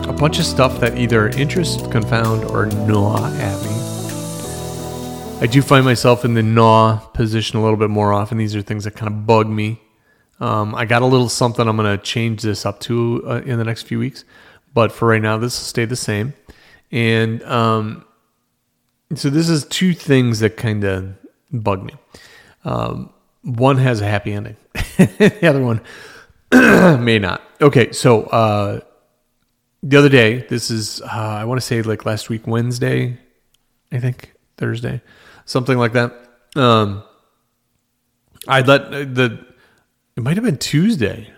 a 0.08 0.12
bunch 0.12 0.38
of 0.38 0.44
stuff 0.44 0.80
that 0.80 0.98
either 0.98 1.28
interest, 1.28 1.90
confound, 1.92 2.44
or 2.44 2.66
gnaw 2.66 3.26
at 3.26 3.62
me. 3.62 5.40
I 5.40 5.46
do 5.46 5.62
find 5.62 5.84
myself 5.84 6.24
in 6.24 6.34
the 6.34 6.42
gnaw 6.42 6.98
position 6.98 7.58
a 7.58 7.62
little 7.62 7.76
bit 7.76 7.90
more 7.90 8.12
often. 8.12 8.38
These 8.38 8.56
are 8.56 8.62
things 8.62 8.84
that 8.84 8.96
kind 8.96 9.12
of 9.12 9.26
bug 9.26 9.48
me. 9.48 9.80
Um, 10.40 10.74
I 10.74 10.84
got 10.84 11.02
a 11.02 11.06
little 11.06 11.28
something 11.28 11.68
I'm 11.68 11.76
going 11.76 11.96
to 11.96 12.02
change 12.02 12.42
this 12.42 12.66
up 12.66 12.80
to 12.80 13.22
uh, 13.24 13.42
in 13.44 13.58
the 13.58 13.64
next 13.64 13.82
few 13.82 14.00
weeks, 14.00 14.24
but 14.74 14.90
for 14.90 15.06
right 15.06 15.22
now, 15.22 15.38
this 15.38 15.56
will 15.56 15.66
stay 15.66 15.84
the 15.84 15.94
same. 15.94 16.34
And 16.90 17.42
um, 17.44 18.04
so 19.14 19.30
this 19.30 19.48
is 19.48 19.64
two 19.66 19.94
things 19.94 20.40
that 20.40 20.56
kind 20.56 20.82
of 20.82 21.14
bug 21.52 21.84
me. 21.84 21.94
Um, 22.64 23.12
one 23.42 23.76
has 23.78 24.00
a 24.00 24.06
happy 24.06 24.32
ending. 24.32 24.56
the 24.96 25.46
other 25.46 25.62
one 25.62 25.80
may 27.00 27.18
not. 27.18 27.42
Okay, 27.60 27.92
so 27.92 28.24
uh, 28.24 28.80
the 29.82 29.96
other 29.96 30.08
day, 30.08 30.46
this 30.48 30.70
is 30.70 31.00
uh, 31.02 31.06
I 31.06 31.44
want 31.44 31.60
to 31.60 31.66
say 31.66 31.82
like 31.82 32.04
last 32.04 32.28
week 32.28 32.46
Wednesday, 32.46 33.18
I 33.90 33.98
think 33.98 34.34
Thursday 34.56 35.00
something 35.44 35.78
like 35.78 35.92
that. 35.92 36.12
Um, 36.56 37.02
I 38.46 38.60
let 38.62 38.90
the 38.90 39.46
it 40.16 40.22
might 40.22 40.36
have 40.36 40.44
been 40.44 40.58
Tuesday. 40.58 41.32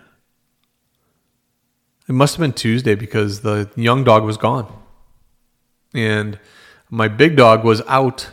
It 2.07 2.13
must 2.13 2.35
have 2.35 2.41
been 2.41 2.53
Tuesday 2.53 2.93
because 2.95 3.41
the 3.41 3.69
young 3.75 4.03
dog 4.03 4.23
was 4.23 4.37
gone, 4.37 4.71
and 5.93 6.39
my 6.89 7.07
big 7.07 7.35
dog 7.35 7.63
was 7.63 7.81
outside, 7.87 8.29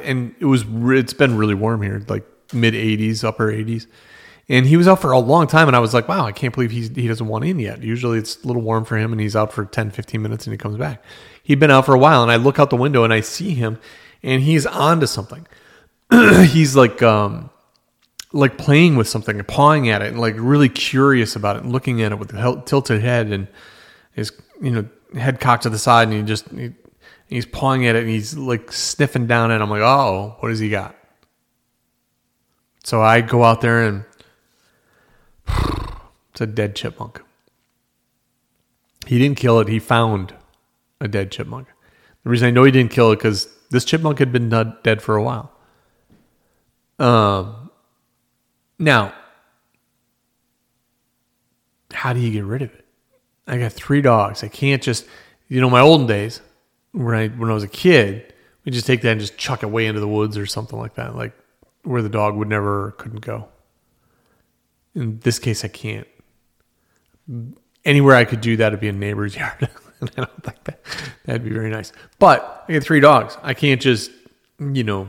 and 0.00 0.34
it 0.40 0.46
was 0.46 0.64
it's 0.68 1.12
been 1.12 1.36
really 1.36 1.54
warm 1.54 1.82
here, 1.82 2.02
like 2.08 2.24
mid 2.52 2.74
80s, 2.74 3.24
upper 3.24 3.52
80s. 3.52 3.86
And 4.48 4.64
he 4.64 4.76
was 4.76 4.86
out 4.86 5.00
for 5.00 5.10
a 5.10 5.18
long 5.18 5.48
time, 5.48 5.66
and 5.66 5.76
I 5.76 5.80
was 5.80 5.92
like, 5.92 6.08
wow, 6.08 6.24
I 6.24 6.30
can't 6.30 6.54
believe 6.54 6.70
he's, 6.70 6.88
he 6.94 7.08
doesn't 7.08 7.26
want 7.26 7.44
in 7.44 7.58
yet. 7.58 7.82
Usually 7.82 8.18
it's 8.18 8.42
a 8.44 8.46
little 8.46 8.62
warm 8.62 8.84
for 8.84 8.96
him, 8.96 9.12
and 9.12 9.20
he's 9.20 9.34
out 9.34 9.52
for 9.52 9.64
10, 9.64 9.90
15 9.90 10.22
minutes, 10.22 10.46
and 10.46 10.54
he 10.54 10.58
comes 10.58 10.76
back. 10.76 11.02
He'd 11.42 11.58
been 11.58 11.70
out 11.70 11.84
for 11.84 11.94
a 11.94 11.98
while, 11.98 12.22
and 12.22 12.30
I 12.30 12.36
look 12.36 12.60
out 12.60 12.70
the 12.70 12.76
window, 12.76 13.02
and 13.02 13.12
I 13.12 13.20
see 13.20 13.54
him, 13.54 13.78
and 14.22 14.42
he's 14.42 14.64
onto 14.64 15.06
something. 15.06 15.46
he's 16.46 16.76
like 16.76 17.02
um 17.02 17.50
like 18.32 18.58
playing 18.58 18.96
with 18.96 19.08
something 19.08 19.38
and 19.38 19.48
pawing 19.48 19.88
at 19.88 20.02
it 20.02 20.08
and 20.08 20.20
like 20.20 20.34
really 20.36 20.68
curious 20.68 21.36
about 21.36 21.56
it 21.56 21.62
and 21.62 21.72
looking 21.72 22.02
at 22.02 22.12
it 22.12 22.18
with 22.18 22.32
a 22.32 22.62
tilted 22.66 23.00
head 23.00 23.28
and 23.28 23.48
his 24.12 24.32
you 24.60 24.70
know 24.70 24.88
head 25.18 25.40
cocked 25.40 25.62
to 25.62 25.70
the 25.70 25.78
side 25.78 26.08
and 26.08 26.16
he 26.16 26.22
just 26.22 26.48
he, 26.50 26.72
he's 27.28 27.46
pawing 27.46 27.86
at 27.86 27.96
it 27.96 28.02
and 28.02 28.10
he's 28.10 28.36
like 28.36 28.70
sniffing 28.70 29.26
down 29.26 29.50
it. 29.50 29.60
I'm 29.60 29.70
like, 29.70 29.82
oh, 29.82 30.36
what 30.40 30.50
does 30.50 30.58
he 30.58 30.68
got? 30.68 30.96
So 32.84 33.02
I 33.02 33.20
go 33.20 33.42
out 33.42 33.60
there 33.60 33.82
and 33.82 34.04
it's 36.36 36.42
a 36.42 36.46
dead 36.46 36.76
chipmunk. 36.76 37.22
He 39.06 39.18
didn't 39.18 39.38
kill 39.38 39.58
it. 39.60 39.68
He 39.68 39.78
found 39.78 40.34
a 41.00 41.08
dead 41.08 41.30
chipmunk. 41.30 41.68
The 42.24 42.28
reason 42.28 42.46
I 42.46 42.50
know 42.50 42.64
he 42.64 42.70
didn't 42.70 42.90
kill 42.90 43.10
it 43.10 43.16
because 43.16 43.48
this 43.70 43.86
chipmunk 43.86 44.18
had 44.18 44.32
been 44.32 44.50
dead 44.50 45.00
for 45.00 45.16
a 45.16 45.22
while. 45.22 45.50
Um, 46.98 47.70
now, 48.78 49.14
how 51.94 52.12
do 52.12 52.20
you 52.20 52.30
get 52.30 52.44
rid 52.44 52.60
of 52.60 52.74
it? 52.74 52.84
I 53.46 53.56
got 53.56 53.72
three 53.72 54.02
dogs. 54.02 54.44
I 54.44 54.48
can't 54.48 54.82
just, 54.82 55.06
you 55.48 55.62
know, 55.62 55.70
my 55.70 55.80
olden 55.80 56.06
days 56.06 56.42
when 56.92 57.14
I 57.14 57.28
when 57.28 57.48
I 57.48 57.54
was 57.54 57.64
a 57.64 57.68
kid, 57.68 58.34
we 58.66 58.72
just 58.72 58.86
take 58.86 59.00
that 59.00 59.12
and 59.12 59.20
just 59.20 59.38
chuck 59.38 59.62
it 59.62 59.70
way 59.70 59.86
into 59.86 60.00
the 60.00 60.08
woods 60.08 60.36
or 60.36 60.44
something 60.44 60.78
like 60.78 60.96
that, 60.96 61.16
like 61.16 61.32
where 61.84 62.02
the 62.02 62.10
dog 62.10 62.36
would 62.36 62.48
never 62.48 62.90
couldn't 62.98 63.22
go. 63.22 63.48
In 64.94 65.20
this 65.20 65.38
case, 65.38 65.64
I 65.64 65.68
can't. 65.68 66.06
Anywhere 67.84 68.16
I 68.16 68.24
could 68.24 68.40
do 68.40 68.56
that 68.56 68.72
would 68.72 68.80
be 68.80 68.88
a 68.88 68.92
neighbor's 68.92 69.36
yard. 69.36 69.68
and 70.00 70.10
I 70.16 70.20
don't 70.22 70.44
think 70.44 70.64
that 70.64 70.80
that'd 71.24 71.44
be 71.44 71.50
very 71.50 71.70
nice. 71.70 71.92
But 72.18 72.64
I 72.68 72.74
got 72.74 72.82
three 72.82 73.00
dogs. 73.00 73.36
I 73.42 73.54
can't 73.54 73.80
just, 73.80 74.10
you 74.58 74.84
know, 74.84 75.08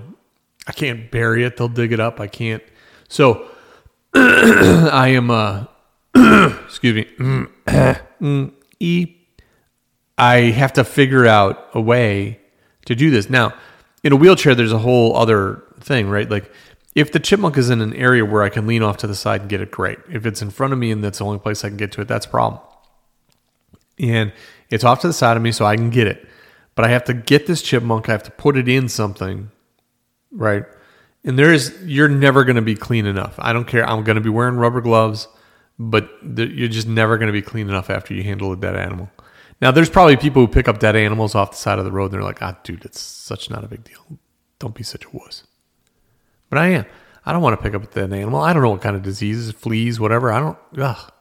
I 0.67 0.71
can't 0.74 1.09
bury 1.12 1.43
it. 1.43 1.57
They'll 1.57 1.67
dig 1.67 1.91
it 1.91 2.00
up. 2.00 2.19
I 2.19 2.27
can't. 2.27 2.63
So 3.07 3.47
I 4.13 5.09
am, 5.09 5.31
uh, 5.31 5.65
excuse 6.65 7.05
me, 7.19 8.51
e. 8.79 9.13
I 10.19 10.36
have 10.50 10.74
to 10.74 10.83
figure 10.83 11.27
out 11.27 11.69
a 11.75 11.81
way 11.81 12.39
to 12.86 12.95
do 12.95 13.12
this. 13.12 13.29
Now, 13.29 13.53
in 14.03 14.13
a 14.13 14.15
wheelchair, 14.15 14.55
there's 14.55 14.71
a 14.71 14.79
whole 14.79 15.15
other 15.15 15.63
thing, 15.79 16.09
right? 16.09 16.29
Like, 16.29 16.51
if 16.97 17.11
the 17.11 17.19
chipmunk 17.19 17.57
is 17.57 17.69
in 17.69 17.79
an 17.79 17.93
area 17.93 18.25
where 18.25 18.41
I 18.41 18.49
can 18.49 18.65
lean 18.65 18.81
off 18.81 18.97
to 18.97 19.07
the 19.07 19.13
side 19.13 19.41
and 19.41 19.49
get 19.51 19.61
it, 19.61 19.69
great. 19.69 19.99
If 20.11 20.25
it's 20.25 20.41
in 20.41 20.49
front 20.49 20.73
of 20.73 20.79
me 20.79 20.89
and 20.89 21.03
that's 21.03 21.19
the 21.19 21.25
only 21.25 21.37
place 21.37 21.63
I 21.63 21.67
can 21.67 21.77
get 21.77 21.91
to 21.91 22.01
it, 22.01 22.07
that's 22.07 22.25
a 22.25 22.29
problem. 22.29 22.59
And 23.99 24.33
it's 24.71 24.83
off 24.83 25.01
to 25.01 25.07
the 25.07 25.13
side 25.13 25.37
of 25.37 25.43
me 25.43 25.51
so 25.51 25.63
I 25.63 25.75
can 25.75 25.91
get 25.91 26.07
it. 26.07 26.27
But 26.73 26.85
I 26.85 26.87
have 26.89 27.03
to 27.03 27.13
get 27.13 27.45
this 27.45 27.61
chipmunk, 27.61 28.09
I 28.09 28.13
have 28.13 28.23
to 28.23 28.31
put 28.31 28.57
it 28.57 28.67
in 28.67 28.89
something, 28.89 29.51
right? 30.31 30.63
And 31.23 31.37
there 31.37 31.53
is, 31.53 31.77
you're 31.83 32.09
never 32.09 32.43
going 32.43 32.55
to 32.55 32.63
be 32.63 32.73
clean 32.73 33.05
enough. 33.05 33.35
I 33.37 33.53
don't 33.53 33.67
care. 33.67 33.87
I'm 33.87 34.03
going 34.03 34.15
to 34.15 34.21
be 34.21 34.31
wearing 34.31 34.55
rubber 34.55 34.81
gloves, 34.81 35.27
but 35.77 36.09
you're 36.23 36.67
just 36.67 36.87
never 36.87 37.19
going 37.19 37.27
to 37.27 37.33
be 37.33 37.43
clean 37.43 37.69
enough 37.69 37.91
after 37.91 38.15
you 38.15 38.23
handle 38.23 38.51
a 38.51 38.57
dead 38.57 38.75
animal. 38.75 39.11
Now, 39.61 39.69
there's 39.69 39.91
probably 39.91 40.17
people 40.17 40.41
who 40.41 40.51
pick 40.51 40.67
up 40.67 40.79
dead 40.79 40.95
animals 40.95 41.35
off 41.35 41.51
the 41.51 41.57
side 41.57 41.77
of 41.77 41.85
the 41.85 41.91
road 41.91 42.05
and 42.05 42.13
they're 42.13 42.23
like, 42.23 42.41
ah, 42.41 42.57
dude, 42.63 42.85
it's 42.85 42.99
such 42.99 43.51
not 43.51 43.63
a 43.63 43.67
big 43.67 43.83
deal. 43.83 44.17
Don't 44.57 44.73
be 44.73 44.83
such 44.83 45.05
a 45.05 45.09
wuss. 45.11 45.43
But 46.49 46.59
I 46.59 46.67
am. 46.67 46.85
I 47.25 47.33
don't 47.33 47.41
want 47.41 47.59
to 47.59 47.63
pick 47.63 47.73
up 47.73 47.83
a 47.83 47.87
dead 47.87 48.13
animal. 48.13 48.39
I 48.39 48.53
don't 48.53 48.61
know 48.63 48.69
what 48.69 48.81
kind 48.81 48.95
of 48.95 49.03
diseases, 49.03 49.51
fleas, 49.51 49.99
whatever. 49.99 50.31
I 50.31 50.39
don't, 50.39 50.57
ugh. 50.77 51.11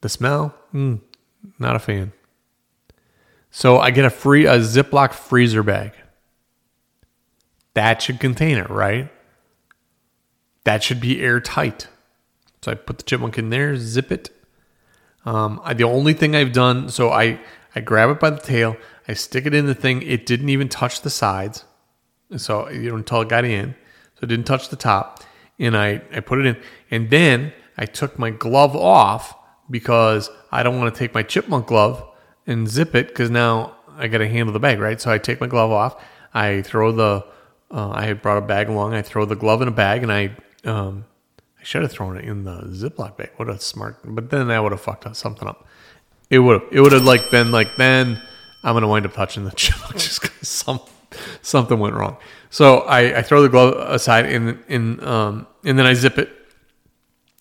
The 0.00 0.08
smell, 0.08 0.54
mm, 0.72 1.00
not 1.58 1.76
a 1.76 1.80
fan. 1.80 2.12
So 3.50 3.78
I 3.78 3.90
get 3.90 4.04
a 4.04 4.10
free 4.10 4.46
a 4.46 4.58
Ziploc 4.58 5.12
freezer 5.12 5.62
bag. 5.62 5.92
That 7.74 8.00
should 8.00 8.20
contain 8.20 8.58
it, 8.58 8.70
right? 8.70 9.10
That 10.64 10.82
should 10.82 11.00
be 11.00 11.20
airtight. 11.20 11.88
So 12.62 12.70
I 12.72 12.74
put 12.74 12.98
the 12.98 13.04
chipmunk 13.04 13.38
in 13.38 13.50
there, 13.50 13.76
zip 13.76 14.12
it. 14.12 14.30
Um, 15.24 15.60
I, 15.64 15.74
the 15.74 15.84
only 15.84 16.12
thing 16.12 16.36
I've 16.36 16.52
done, 16.52 16.88
so 16.88 17.10
I 17.10 17.40
I 17.74 17.80
grab 17.80 18.10
it 18.10 18.20
by 18.20 18.30
the 18.30 18.40
tail, 18.40 18.76
I 19.06 19.14
stick 19.14 19.46
it 19.46 19.54
in 19.54 19.66
the 19.66 19.74
thing. 19.74 20.02
It 20.02 20.26
didn't 20.26 20.48
even 20.48 20.68
touch 20.68 21.02
the 21.02 21.10
sides, 21.10 21.64
so 22.36 22.68
you 22.68 22.90
know 22.90 22.96
until 22.96 23.22
it 23.22 23.28
got 23.28 23.44
in, 23.44 23.74
so 24.14 24.24
it 24.24 24.26
didn't 24.26 24.46
touch 24.46 24.68
the 24.68 24.76
top. 24.76 25.22
And 25.58 25.76
I 25.76 26.02
I 26.14 26.20
put 26.20 26.38
it 26.38 26.46
in, 26.46 26.56
and 26.90 27.10
then 27.10 27.52
I 27.76 27.86
took 27.86 28.18
my 28.18 28.30
glove 28.30 28.76
off 28.76 29.34
because 29.70 30.30
I 30.50 30.62
don't 30.62 30.78
want 30.78 30.94
to 30.94 30.98
take 30.98 31.14
my 31.14 31.22
chipmunk 31.22 31.66
glove 31.66 32.04
and 32.46 32.68
zip 32.68 32.94
it 32.94 33.08
because 33.08 33.30
now 33.30 33.76
I 33.96 34.08
got 34.08 34.18
to 34.18 34.28
handle 34.28 34.52
the 34.52 34.58
bag, 34.58 34.78
right? 34.80 35.00
So 35.00 35.10
I 35.10 35.18
take 35.18 35.40
my 35.40 35.46
glove 35.46 35.70
off. 35.70 36.02
I 36.34 36.62
throw 36.62 36.92
the, 36.92 37.24
uh, 37.70 37.90
I 37.90 38.04
had 38.04 38.22
brought 38.22 38.38
a 38.38 38.46
bag 38.46 38.68
along. 38.68 38.94
I 38.94 39.02
throw 39.02 39.24
the 39.24 39.36
glove 39.36 39.62
in 39.62 39.68
a 39.68 39.72
bag 39.72 40.02
and 40.02 40.12
I, 40.12 40.36
um, 40.64 41.04
I 41.58 41.62
should 41.62 41.82
have 41.82 41.92
thrown 41.92 42.16
it 42.16 42.24
in 42.24 42.44
the 42.44 42.62
Ziploc 42.62 43.16
bag. 43.16 43.30
What 43.36 43.48
a 43.48 43.58
smart, 43.60 43.98
but 44.04 44.30
then 44.30 44.48
that 44.48 44.62
would 44.62 44.72
have 44.72 44.80
fucked 44.80 45.06
up 45.06 45.16
something 45.16 45.46
up. 45.46 45.66
It 46.28 46.38
would 46.38 46.60
have, 46.60 46.72
it 46.72 46.80
would 46.80 46.92
have 46.92 47.04
like 47.04 47.30
been 47.30 47.50
like, 47.50 47.76
then 47.76 48.20
I'm 48.62 48.80
to 48.80 48.86
wind 48.86 49.06
up 49.06 49.14
touching 49.14 49.44
the 49.44 49.50
chipmunk 49.56 49.94
just 49.94 50.22
because 50.22 50.48
some, 50.48 50.80
something 51.42 51.78
went 51.78 51.94
wrong. 51.94 52.16
So 52.50 52.80
I, 52.80 53.18
I 53.18 53.22
throw 53.22 53.42
the 53.42 53.48
glove 53.48 53.74
aside 53.90 54.26
and, 54.26 54.62
and, 54.68 55.02
um, 55.04 55.46
and 55.64 55.78
then 55.78 55.86
I 55.86 55.94
zip 55.94 56.18
it. 56.18 56.30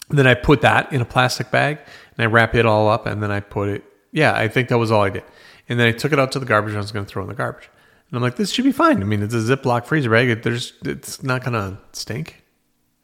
Then 0.10 0.28
I 0.28 0.34
put 0.34 0.62
that 0.62 0.92
in 0.92 1.02
a 1.02 1.06
plastic 1.06 1.52
bag 1.52 1.80
and 2.18 2.24
I 2.24 2.26
wrap 2.26 2.56
it 2.56 2.66
all 2.66 2.90
up 2.90 3.06
and 3.06 3.22
then 3.22 3.32
I 3.32 3.40
put 3.40 3.70
it. 3.70 3.84
Yeah, 4.12 4.34
I 4.34 4.48
think 4.48 4.70
that 4.70 4.78
was 4.78 4.92
all 4.92 5.04
I 5.04 5.10
did. 5.10 5.24
And 5.68 5.80
then 5.80 5.88
I 5.88 5.92
took 5.92 6.12
it 6.12 6.20
out 6.20 6.32
to 6.32 6.40
the 6.40 6.46
garbage. 6.46 6.72
And 6.72 6.80
I 6.80 6.82
was 6.82 6.92
going 6.92 7.06
to 7.06 7.12
throw 7.12 7.22
in 7.22 7.30
the 7.30 7.36
garbage. 7.36 7.70
And 8.10 8.18
I'm 8.18 8.24
like, 8.24 8.36
this 8.36 8.52
should 8.52 8.66
be 8.66 8.72
fine. 8.72 9.02
I 9.02 9.06
mean, 9.06 9.22
it's 9.22 9.36
a 9.36 9.38
Ziploc 9.38 9.86
freezer 9.86 10.10
bag. 10.10 10.30
It, 10.30 10.42
there's, 10.42 10.74
it's 10.84 11.22
not 11.22 11.44
going 11.44 11.54
to 11.54 11.78
stink. 11.94 12.44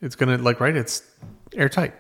It's 0.01 0.15
going 0.15 0.35
to, 0.35 0.43
like, 0.43 0.59
right? 0.59 0.75
It's 0.75 1.03
airtight. 1.53 1.93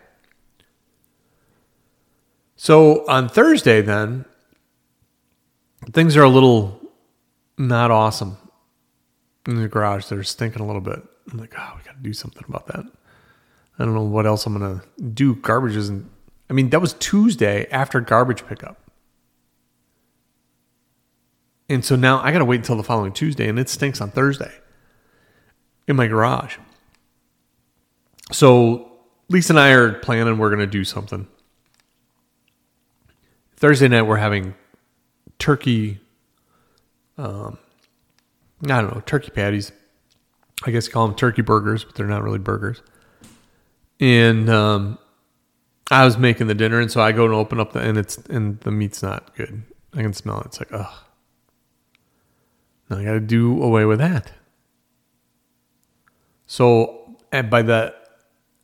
So 2.55 3.07
on 3.07 3.29
Thursday, 3.29 3.81
then, 3.81 4.25
things 5.91 6.17
are 6.17 6.23
a 6.23 6.29
little 6.29 6.81
not 7.59 7.91
awesome 7.91 8.37
in 9.47 9.55
the 9.55 9.67
garage. 9.67 10.05
They're 10.05 10.23
stinking 10.23 10.61
a 10.61 10.65
little 10.65 10.81
bit. 10.81 11.01
I'm 11.31 11.37
like, 11.37 11.53
oh, 11.57 11.73
we 11.77 11.83
got 11.83 11.97
to 11.97 12.03
do 12.03 12.13
something 12.13 12.43
about 12.47 12.67
that. 12.67 12.85
I 13.77 13.83
don't 13.85 13.93
know 13.93 14.03
what 14.03 14.25
else 14.25 14.45
I'm 14.45 14.57
to 14.81 15.03
do. 15.03 15.35
Garbage 15.35 15.75
isn't 15.75 16.09
I 16.49 16.53
mean, 16.53 16.69
that 16.69 16.81
was 16.81 16.93
Tuesday 16.93 17.67
after 17.71 17.99
garbage 17.99 18.45
pickup. 18.45 18.79
And 21.67 21.83
so 21.83 21.95
now 21.95 22.21
I 22.21 22.31
got 22.31 22.39
to 22.39 22.45
wait 22.45 22.57
until 22.57 22.77
the 22.77 22.83
following 22.83 23.11
Tuesday, 23.11 23.47
and 23.47 23.57
it 23.57 23.69
stinks 23.69 23.99
on 23.99 24.11
Thursday 24.11 24.51
in 25.87 25.95
my 25.95 26.05
garage. 26.05 26.57
So 28.31 28.91
Lisa 29.29 29.53
and 29.53 29.59
I 29.59 29.71
are 29.71 29.93
planning 29.93 30.37
we're 30.37 30.49
to 30.59 30.67
do 30.67 30.83
something. 30.83 31.27
Thursday 33.55 33.87
night 33.87 34.03
we're 34.03 34.17
having 34.17 34.53
turkey. 35.39 35.99
Um, 37.17 37.57
I 38.63 38.81
don't 38.81 38.93
know 38.93 39.01
turkey 39.05 39.31
patties. 39.31 39.71
I 40.63 40.71
guess 40.71 40.87
you 40.87 40.93
call 40.93 41.07
them 41.07 41.15
turkey 41.15 41.41
burgers, 41.41 41.83
but 41.83 41.95
they're 41.95 42.07
not 42.07 42.23
really 42.23 42.39
burgers. 42.39 42.81
And 43.99 44.49
um, 44.49 44.97
I 45.91 46.05
was 46.05 46.17
making 46.17 46.47
the 46.47 46.55
dinner, 46.55 46.79
and 46.79 46.91
so 46.91 47.01
I 47.01 47.11
go 47.11 47.25
and 47.25 47.33
open 47.33 47.59
up 47.59 47.73
the 47.73 47.79
and 47.79 47.97
it's 47.97 48.17
and 48.17 48.59
the 48.61 48.71
meat's 48.71 49.03
not 49.03 49.35
good. 49.35 49.63
I 49.93 50.01
can 50.01 50.13
smell 50.13 50.39
it. 50.41 50.47
It's 50.47 50.59
like 50.59 50.73
ugh. 50.73 50.93
Now 52.89 52.97
I 52.97 53.03
got 53.03 53.13
to 53.13 53.19
do 53.19 53.61
away 53.61 53.85
with 53.85 53.99
that. 53.99 54.31
So 56.47 57.17
and 57.31 57.49
by 57.49 57.61
that, 57.63 58.19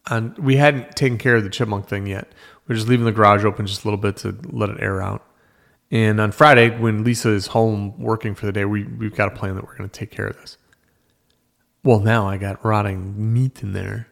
and 0.09 0.37
we 0.37 0.55
hadn't 0.55 0.95
taken 0.95 1.17
care 1.17 1.35
of 1.35 1.43
the 1.43 1.49
chipmunk 1.49 1.87
thing 1.87 2.07
yet. 2.07 2.31
We 2.67 2.73
are 2.73 2.75
just 2.75 2.87
leaving 2.87 3.05
the 3.05 3.11
garage 3.11 3.43
open 3.43 3.65
just 3.67 3.83
a 3.83 3.87
little 3.87 3.99
bit 3.99 4.17
to 4.17 4.37
let 4.49 4.69
it 4.69 4.77
air 4.79 5.01
out. 5.01 5.25
And 5.91 6.21
on 6.21 6.31
Friday, 6.31 6.69
when 6.69 7.03
Lisa 7.03 7.29
is 7.29 7.47
home 7.47 7.99
working 7.99 8.33
for 8.33 8.45
the 8.45 8.53
day, 8.53 8.63
we 8.63 8.85
we've 8.85 9.15
got 9.15 9.31
a 9.31 9.35
plan 9.35 9.55
that 9.55 9.67
we're 9.67 9.77
going 9.77 9.89
to 9.89 9.99
take 9.99 10.09
care 10.09 10.27
of 10.27 10.37
this. 10.37 10.57
Well, 11.83 11.99
now 11.99 12.27
I 12.27 12.37
got 12.37 12.63
rotting 12.63 13.33
meat 13.33 13.61
in 13.61 13.73
there. 13.73 14.07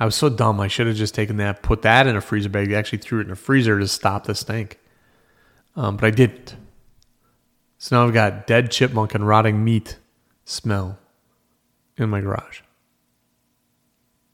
I 0.00 0.04
was 0.04 0.16
so 0.16 0.28
dumb. 0.28 0.58
I 0.58 0.68
should 0.68 0.86
have 0.88 0.96
just 0.96 1.14
taken 1.14 1.36
that, 1.36 1.62
put 1.62 1.82
that 1.82 2.06
in 2.06 2.16
a 2.16 2.20
freezer 2.20 2.48
bag. 2.48 2.72
I 2.72 2.76
actually 2.76 2.98
threw 2.98 3.20
it 3.20 3.26
in 3.26 3.30
a 3.30 3.36
freezer 3.36 3.78
to 3.78 3.86
stop 3.86 4.24
the 4.24 4.34
stink. 4.34 4.80
Um, 5.76 5.96
but 5.96 6.06
I 6.06 6.10
didn't. 6.10 6.56
So 7.78 7.96
now 7.96 8.06
I've 8.06 8.14
got 8.14 8.46
dead 8.46 8.70
chipmunk 8.70 9.14
and 9.14 9.26
rotting 9.26 9.62
meat 9.62 9.98
smell 10.44 10.98
in 11.96 12.10
my 12.10 12.20
garage. 12.20 12.60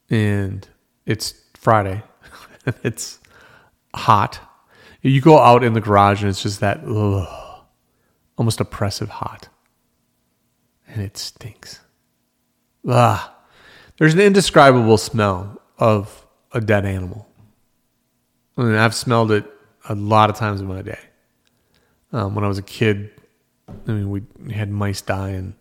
And 0.09 0.67
it's 1.05 1.33
Friday. 1.53 2.01
it's 2.83 3.19
hot. 3.93 4.39
You 5.01 5.21
go 5.21 5.39
out 5.39 5.63
in 5.63 5.73
the 5.73 5.81
garage 5.81 6.21
and 6.21 6.29
it's 6.29 6.43
just 6.43 6.59
that 6.59 6.81
ugh, 6.85 7.63
almost 8.37 8.59
oppressive 8.59 9.09
hot. 9.09 9.47
And 10.87 11.01
it 11.01 11.17
stinks. 11.17 11.79
Ah, 12.87 13.35
there's 13.97 14.13
an 14.13 14.19
indescribable 14.19 14.97
smell 14.97 15.61
of 15.77 16.25
a 16.51 16.59
dead 16.59 16.85
animal. 16.85 17.27
I 18.57 18.63
mean, 18.63 18.75
I've 18.75 18.95
smelled 18.95 19.31
it 19.31 19.45
a 19.87 19.95
lot 19.95 20.29
of 20.29 20.35
times 20.35 20.59
in 20.59 20.67
my 20.67 20.81
day. 20.81 20.99
Um, 22.11 22.35
when 22.35 22.43
I 22.43 22.47
was 22.47 22.57
a 22.57 22.63
kid, 22.63 23.11
I 23.87 23.91
mean, 23.91 24.09
we 24.09 24.53
had 24.53 24.69
mice 24.69 25.01
die 25.01 25.29
and 25.29 25.53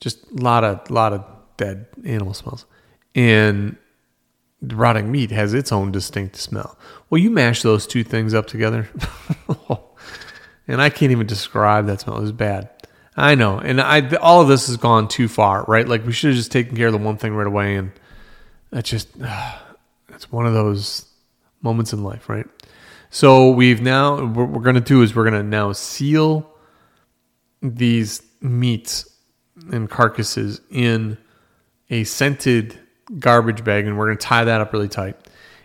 just 0.00 0.24
a 0.32 0.42
lot 0.42 0.64
of 0.64 0.90
lot 0.90 1.12
of 1.12 1.24
dead 1.56 1.86
animal 2.04 2.34
smells. 2.34 2.66
And 3.14 3.76
rotting 4.62 5.10
meat 5.10 5.30
has 5.30 5.54
its 5.54 5.72
own 5.72 5.90
distinct 5.90 6.36
smell. 6.36 6.78
Well, 7.08 7.20
you 7.20 7.30
mash 7.30 7.62
those 7.62 7.86
two 7.86 8.04
things 8.04 8.34
up 8.34 8.46
together, 8.46 8.88
and 10.68 10.82
I 10.82 10.90
can't 10.90 11.12
even 11.12 11.26
describe 11.26 11.86
that 11.86 12.00
smell. 12.00 12.18
It 12.18 12.22
was 12.22 12.32
bad. 12.32 12.68
I 13.16 13.34
know, 13.34 13.58
and 13.58 13.80
I 13.80 14.16
all 14.16 14.40
of 14.40 14.48
this 14.48 14.68
has 14.68 14.76
gone 14.76 15.08
too 15.08 15.28
far, 15.28 15.64
right? 15.64 15.86
Like 15.86 16.06
we 16.06 16.12
should 16.12 16.30
have 16.30 16.36
just 16.36 16.52
taken 16.52 16.76
care 16.76 16.86
of 16.86 16.92
the 16.92 16.98
one 16.98 17.16
thing 17.16 17.34
right 17.34 17.46
away, 17.46 17.76
and 17.76 17.92
that's 18.70 18.88
just 18.88 19.08
it's 20.08 20.30
one 20.30 20.46
of 20.46 20.54
those 20.54 21.06
moments 21.62 21.92
in 21.92 22.04
life, 22.04 22.28
right? 22.28 22.46
So 23.10 23.50
we've 23.50 23.82
now 23.82 24.24
what 24.24 24.48
we're 24.48 24.62
going 24.62 24.76
to 24.76 24.80
do 24.80 25.02
is 25.02 25.14
we're 25.14 25.28
going 25.28 25.42
to 25.42 25.48
now 25.48 25.72
seal 25.72 26.50
these 27.60 28.22
meats 28.40 29.10
and 29.72 29.90
carcasses 29.90 30.60
in 30.70 31.18
a 31.90 32.04
scented 32.04 32.78
garbage 33.18 33.64
bag, 33.64 33.86
and 33.86 33.98
we're 33.98 34.06
going 34.06 34.18
to 34.18 34.26
tie 34.26 34.44
that 34.44 34.60
up 34.60 34.72
really 34.72 34.88
tight. 34.88 35.16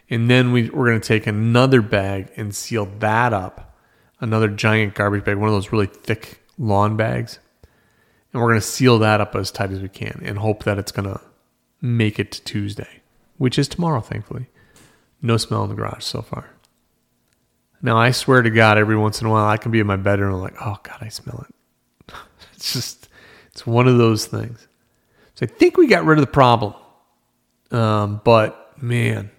And 0.10 0.30
then 0.30 0.52
we, 0.52 0.70
we're 0.70 0.88
going 0.88 1.02
to 1.02 1.08
take 1.08 1.28
another 1.28 1.82
bag 1.82 2.32
and 2.36 2.56
seal 2.56 2.86
that 3.00 3.34
up, 3.34 3.76
another 4.20 4.48
giant 4.48 4.94
garbage 4.96 5.24
bag, 5.24 5.38
one 5.38 5.50
of 5.50 5.56
those 5.56 5.72
really 5.72 5.88
thick 5.88 6.42
lawn 6.58 6.96
bags. 6.96 7.40
And 8.32 8.42
we're 8.42 8.50
going 8.50 8.62
to 8.62 8.68
seal 8.68 9.00
that 9.00 9.22
up 9.22 9.36
as 9.36 9.52
tight 9.52 9.72
as 9.72 9.82
we 9.82 9.90
can 9.90 10.22
and 10.24 10.38
hope 10.38 10.64
that 10.66 10.78
it's 10.78 10.92
going 10.92 11.10
to 11.10 11.22
make 11.82 12.20
it 12.20 12.32
to 12.34 12.44
Tuesday, 12.44 13.02
which 13.38 13.58
is 13.58 13.68
tomorrow, 13.68 14.02
thankfully. 14.02 14.48
No 15.22 15.38
smell 15.38 15.64
in 15.64 15.70
the 15.70 15.76
garage 15.76 16.04
so 16.04 16.22
far. 16.22 16.50
Now, 17.82 17.98
I 17.98 18.12
swear 18.12 18.42
to 18.42 18.50
God, 18.50 18.78
every 18.78 18.98
once 18.98 19.22
in 19.22 19.28
a 19.28 19.30
while, 19.30 19.46
I 19.46 19.58
can 19.58 19.72
be 19.72 19.80
in 19.80 19.88
my 19.88 19.96
bedroom 19.96 20.34
and 20.34 20.38
I'm 20.38 20.42
like, 20.42 20.62
oh, 20.62 20.78
God, 20.84 20.98
I 21.02 21.10
smell 21.10 21.46
it. 21.48 22.16
it's 22.54 22.74
just, 22.74 23.10
it's 23.52 23.66
one 23.66 23.88
of 23.88 23.98
those 23.98 24.26
things. 24.26 24.68
So 25.36 25.46
I 25.46 25.48
think 25.48 25.78
we 25.78 25.88
got 25.88 26.06
rid 26.06 26.18
of 26.18 26.26
the 26.26 26.32
problem. 26.32 26.74
Um, 27.72 28.22
but 28.24 28.82
man, 28.82 29.32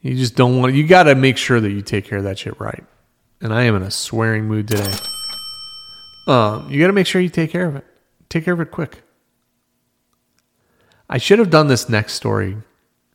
you 0.00 0.14
just 0.16 0.36
don't 0.36 0.58
want. 0.58 0.74
You 0.74 0.86
got 0.86 1.04
to 1.04 1.14
make 1.14 1.36
sure 1.36 1.60
that 1.60 1.70
you 1.70 1.82
take 1.82 2.04
care 2.04 2.18
of 2.18 2.24
that 2.24 2.38
shit 2.38 2.58
right. 2.60 2.84
And 3.40 3.52
I 3.52 3.64
am 3.64 3.74
in 3.76 3.82
a 3.82 3.90
swearing 3.90 4.44
mood 4.44 4.68
today. 4.68 4.92
Um, 6.26 6.70
you 6.70 6.80
got 6.80 6.86
to 6.86 6.92
make 6.92 7.06
sure 7.06 7.20
you 7.20 7.28
take 7.28 7.50
care 7.50 7.66
of 7.66 7.76
it. 7.76 7.84
Take 8.28 8.44
care 8.44 8.54
of 8.54 8.60
it 8.60 8.70
quick. 8.70 9.02
I 11.08 11.18
should 11.18 11.38
have 11.38 11.50
done 11.50 11.68
this 11.68 11.88
next 11.88 12.14
story 12.14 12.56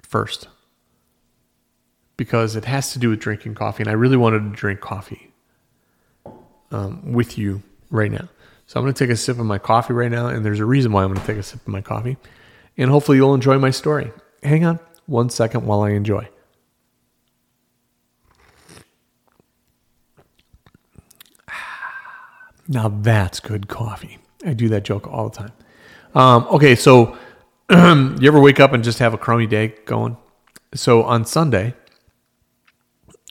first 0.02 0.48
because 2.18 2.56
it 2.56 2.66
has 2.66 2.94
to 2.94 3.00
do 3.00 3.10
with 3.10 3.20
drinking 3.20 3.56
coffee, 3.56 3.84
and 3.84 3.90
I 3.90 3.94
really 3.94 4.18
wanted 4.18 4.40
to 4.40 4.50
drink 4.50 4.80
coffee 4.80 5.32
um, 6.72 7.14
with 7.14 7.38
you 7.38 7.64
right 7.90 8.12
now. 8.12 8.30
So 8.68 8.80
I'm 8.80 8.84
going 8.84 8.94
to 8.94 9.06
take 9.06 9.12
a 9.12 9.18
sip 9.18 9.40
of 9.40 9.46
my 9.46 9.58
coffee 9.58 9.94
right 9.94 10.12
now, 10.12 10.28
and 10.28 10.46
there's 10.46 10.60
a 10.60 10.66
reason 10.66 10.92
why 10.92 11.04
I'm 11.04 11.10
going 11.10 11.22
to 11.22 11.26
take 11.26 11.38
a 11.38 11.44
sip 11.44 11.62
of 11.62 11.68
my 11.68 11.82
coffee 11.82 12.18
and 12.80 12.90
hopefully 12.90 13.18
you'll 13.18 13.36
enjoy 13.36 13.60
my 13.60 13.70
story. 13.70 14.12
Hang 14.42 14.66
on 14.66 14.80
one 15.06 15.30
second 15.30 15.66
while 15.66 15.82
I 15.82 15.92
enjoy. 15.92 16.28
Now 22.72 22.88
that's 22.88 23.40
good 23.40 23.68
coffee. 23.68 24.20
I 24.46 24.54
do 24.54 24.70
that 24.70 24.84
joke 24.84 25.08
all 25.08 25.30
the 25.30 25.38
time. 25.38 25.52
Um, 26.14 26.46
okay, 26.52 26.76
so 26.76 27.18
you 27.72 28.28
ever 28.28 28.40
wake 28.40 28.60
up 28.60 28.74
and 28.74 28.84
just 28.84 29.00
have 29.00 29.14
a 29.14 29.18
crummy 29.18 29.48
day 29.48 29.74
going? 29.86 30.18
So 30.76 31.02
on 31.02 31.26
Sunday, 31.26 31.74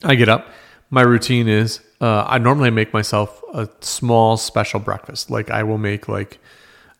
I 0.02 0.16
get 0.16 0.28
up. 0.28 0.48
My 0.90 1.02
routine 1.02 1.46
is 1.46 1.80
uh, 2.00 2.24
I 2.26 2.38
normally 2.38 2.70
make 2.70 2.92
myself 2.92 3.40
a 3.54 3.68
small 3.80 4.36
special 4.36 4.80
breakfast. 4.80 5.30
Like 5.30 5.50
I 5.50 5.62
will 5.62 5.78
make 5.78 6.08
like 6.08 6.40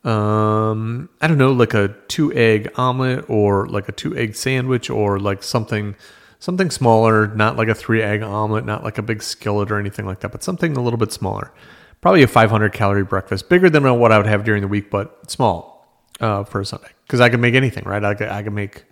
um, 0.04 1.08
I 1.20 1.26
don't 1.26 1.38
know, 1.38 1.52
like 1.52 1.74
a 1.74 1.94
two 2.08 2.32
egg 2.32 2.70
omelet 2.76 3.28
or 3.28 3.66
like 3.66 3.88
a 3.88 3.92
two 3.92 4.16
egg 4.16 4.36
sandwich 4.36 4.90
or 4.90 5.18
like 5.18 5.42
something 5.42 5.96
something 6.38 6.70
smaller, 6.70 7.28
not 7.34 7.56
like 7.56 7.68
a 7.68 7.74
three 7.74 8.02
egg 8.02 8.22
omelet, 8.22 8.64
not 8.64 8.84
like 8.84 8.98
a 8.98 9.02
big 9.02 9.22
skillet 9.22 9.70
or 9.70 9.78
anything 9.78 10.06
like 10.06 10.20
that, 10.20 10.30
but 10.30 10.42
something 10.42 10.76
a 10.76 10.80
little 10.80 10.98
bit 10.98 11.12
smaller. 11.12 11.52
Probably 12.00 12.22
a 12.22 12.28
500 12.28 12.72
calorie 12.72 13.02
breakfast, 13.02 13.48
bigger 13.48 13.68
than 13.68 13.82
what 13.98 14.12
I 14.12 14.18
would 14.18 14.26
have 14.26 14.44
during 14.44 14.62
the 14.62 14.68
week, 14.68 14.88
but 14.88 15.28
small 15.28 16.06
uh, 16.20 16.44
for 16.44 16.60
a 16.60 16.64
Sunday. 16.64 16.90
Because 17.02 17.20
I 17.20 17.28
could 17.28 17.40
make 17.40 17.54
anything, 17.54 17.82
right? 17.84 18.04
I 18.04 18.14
could, 18.14 18.28
I 18.28 18.44
could 18.44 18.52
make 18.52 18.84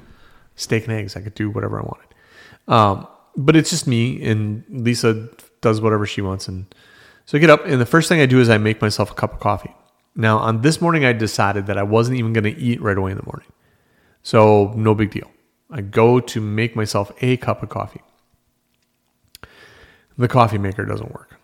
steak 0.57 0.89
and 0.89 0.93
eggs. 0.93 1.15
I 1.15 1.21
could 1.21 1.35
do 1.35 1.49
whatever 1.49 1.79
I 1.79 1.83
wanted. 1.83 2.07
Um, 2.67 3.07
but 3.37 3.55
it's 3.55 3.71
just 3.71 3.87
me, 3.87 4.23
and 4.25 4.65
Lisa 4.69 5.29
does 5.61 5.81
whatever 5.81 6.05
she 6.05 6.21
wants. 6.21 6.49
And 6.49 6.75
so 7.27 7.39
I 7.39 7.41
get 7.41 7.51
up, 7.51 7.65
and 7.65 7.81
the 7.81 7.87
first 7.87 8.09
thing 8.09 8.21
I 8.21 8.27
do 8.27 8.41
is 8.41 8.49
I 8.49 8.59
make 8.59 8.81
myself 8.81 9.13
a 9.13 9.15
cup 9.15 9.35
of 9.35 9.41
coffee. 9.41 9.75
Now, 10.17 10.39
on 10.39 10.63
this 10.63 10.81
morning, 10.81 11.05
I 11.05 11.13
decided 11.13 11.67
that 11.67 11.77
I 11.77 11.83
wasn't 11.83 12.19
even 12.19 12.33
going 12.33 12.45
to 12.45 12.59
eat 12.59 12.81
right 12.81 12.97
away 12.97 13.11
in 13.11 13.19
the 13.19 13.27
morning. 13.27 13.49
So, 14.23 14.73
no 14.75 14.95
big 14.95 15.11
deal. 15.11 15.31
I 15.71 15.83
go 15.83 16.21
to 16.21 16.41
make 16.41 16.75
myself 16.75 17.13
a 17.21 17.37
cup 17.37 17.63
of 17.63 17.69
coffee. 17.69 18.01
The 20.17 20.29
coffee 20.29 20.59
maker 20.59 20.85
doesn't 20.85 21.13
work. 21.13 21.39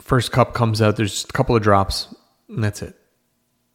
First 0.00 0.32
cup 0.32 0.54
comes 0.54 0.80
out, 0.80 0.96
there's 0.96 1.12
just 1.12 1.30
a 1.30 1.32
couple 1.32 1.54
of 1.54 1.62
drops, 1.62 2.14
and 2.48 2.64
that's 2.64 2.80
it. 2.80 2.96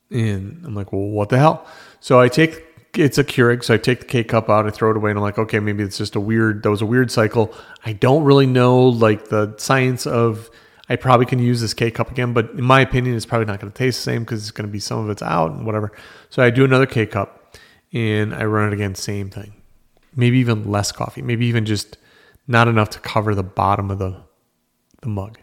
And 0.09 0.65
I'm 0.65 0.73
like, 0.73 0.91
well, 0.91 1.01
what 1.01 1.29
the 1.29 1.37
hell? 1.37 1.65
So 1.99 2.19
I 2.19 2.27
take 2.27 2.65
it's 2.97 3.17
a 3.17 3.23
Keurig, 3.23 3.63
so 3.63 3.73
I 3.73 3.77
take 3.77 4.01
the 4.01 4.05
K 4.05 4.23
cup 4.23 4.49
out, 4.49 4.65
I 4.65 4.69
throw 4.69 4.91
it 4.91 4.97
away, 4.97 5.11
and 5.11 5.19
I'm 5.19 5.23
like, 5.23 5.37
okay, 5.37 5.59
maybe 5.59 5.83
it's 5.83 5.97
just 5.97 6.15
a 6.15 6.19
weird. 6.19 6.63
That 6.63 6.69
was 6.69 6.81
a 6.81 6.85
weird 6.85 7.11
cycle. 7.11 7.53
I 7.85 7.93
don't 7.93 8.23
really 8.23 8.47
know 8.47 8.83
like 8.83 9.29
the 9.29 9.55
science 9.57 10.05
of 10.05 10.49
I 10.91 10.97
probably 10.97 11.25
can 11.25 11.39
use 11.39 11.61
this 11.61 11.73
K 11.73 11.89
cup 11.89 12.11
again, 12.11 12.33
but 12.33 12.49
in 12.51 12.65
my 12.65 12.81
opinion, 12.81 13.15
it's 13.15 13.25
probably 13.25 13.45
not 13.45 13.61
going 13.61 13.71
to 13.71 13.77
taste 13.77 13.99
the 13.99 14.11
same 14.11 14.23
because 14.23 14.41
it's 14.41 14.51
going 14.51 14.67
to 14.67 14.71
be 14.71 14.79
some 14.79 14.99
of 14.99 15.09
it's 15.09 15.21
out 15.21 15.51
and 15.51 15.65
whatever. 15.65 15.93
So 16.29 16.43
I 16.43 16.49
do 16.49 16.65
another 16.65 16.85
K 16.85 17.05
cup 17.05 17.55
and 17.93 18.35
I 18.35 18.43
run 18.43 18.67
it 18.67 18.73
again, 18.73 18.95
same 18.95 19.29
thing. 19.29 19.53
Maybe 20.17 20.37
even 20.39 20.69
less 20.69 20.91
coffee, 20.91 21.21
maybe 21.21 21.45
even 21.45 21.65
just 21.65 21.97
not 22.45 22.67
enough 22.67 22.89
to 22.89 22.99
cover 22.99 23.33
the 23.33 23.43
bottom 23.43 23.89
of 23.89 23.99
the 23.99 24.21
the 25.01 25.07
mug. 25.07 25.39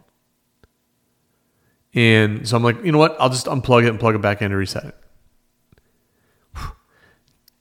And 1.95 2.47
so 2.47 2.55
I'm 2.55 2.63
like, 2.63 2.85
you 2.85 2.93
know 2.93 2.99
what? 2.99 3.17
I'll 3.19 3.31
just 3.31 3.47
unplug 3.47 3.85
it 3.85 3.89
and 3.89 3.99
plug 3.99 4.15
it 4.17 4.21
back 4.21 4.43
in 4.43 4.51
to 4.51 4.57
reset 4.57 4.85
it 4.85 4.97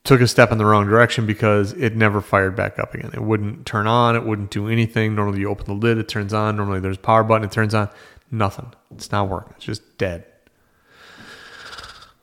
took 0.07 0.21
a 0.21 0.27
step 0.27 0.53
in 0.53 0.57
the 0.57 0.65
wrong 0.65 0.87
direction 0.87 1.25
because 1.25 1.73
it 1.73 1.95
never 1.95 2.21
fired 2.21 2.55
back 2.55 2.79
up 2.79 2.93
again. 2.93 3.11
It 3.13 3.21
wouldn't 3.21 3.65
turn 3.65 3.87
on, 3.87 4.15
it 4.15 4.25
wouldn't 4.25 4.51
do 4.51 4.69
anything. 4.69 5.15
Normally 5.15 5.41
you 5.41 5.49
open 5.49 5.65
the 5.65 5.73
lid, 5.73 5.97
it 5.97 6.07
turns 6.07 6.33
on. 6.33 6.55
Normally 6.55 6.79
there's 6.79 6.95
a 6.95 7.01
power 7.01 7.23
button, 7.23 7.45
it 7.45 7.51
turns 7.51 7.75
on. 7.75 7.89
Nothing. 8.31 8.73
It's 8.95 9.11
not 9.11 9.27
working. 9.27 9.53
It's 9.57 9.65
just 9.65 9.97
dead. 9.97 10.25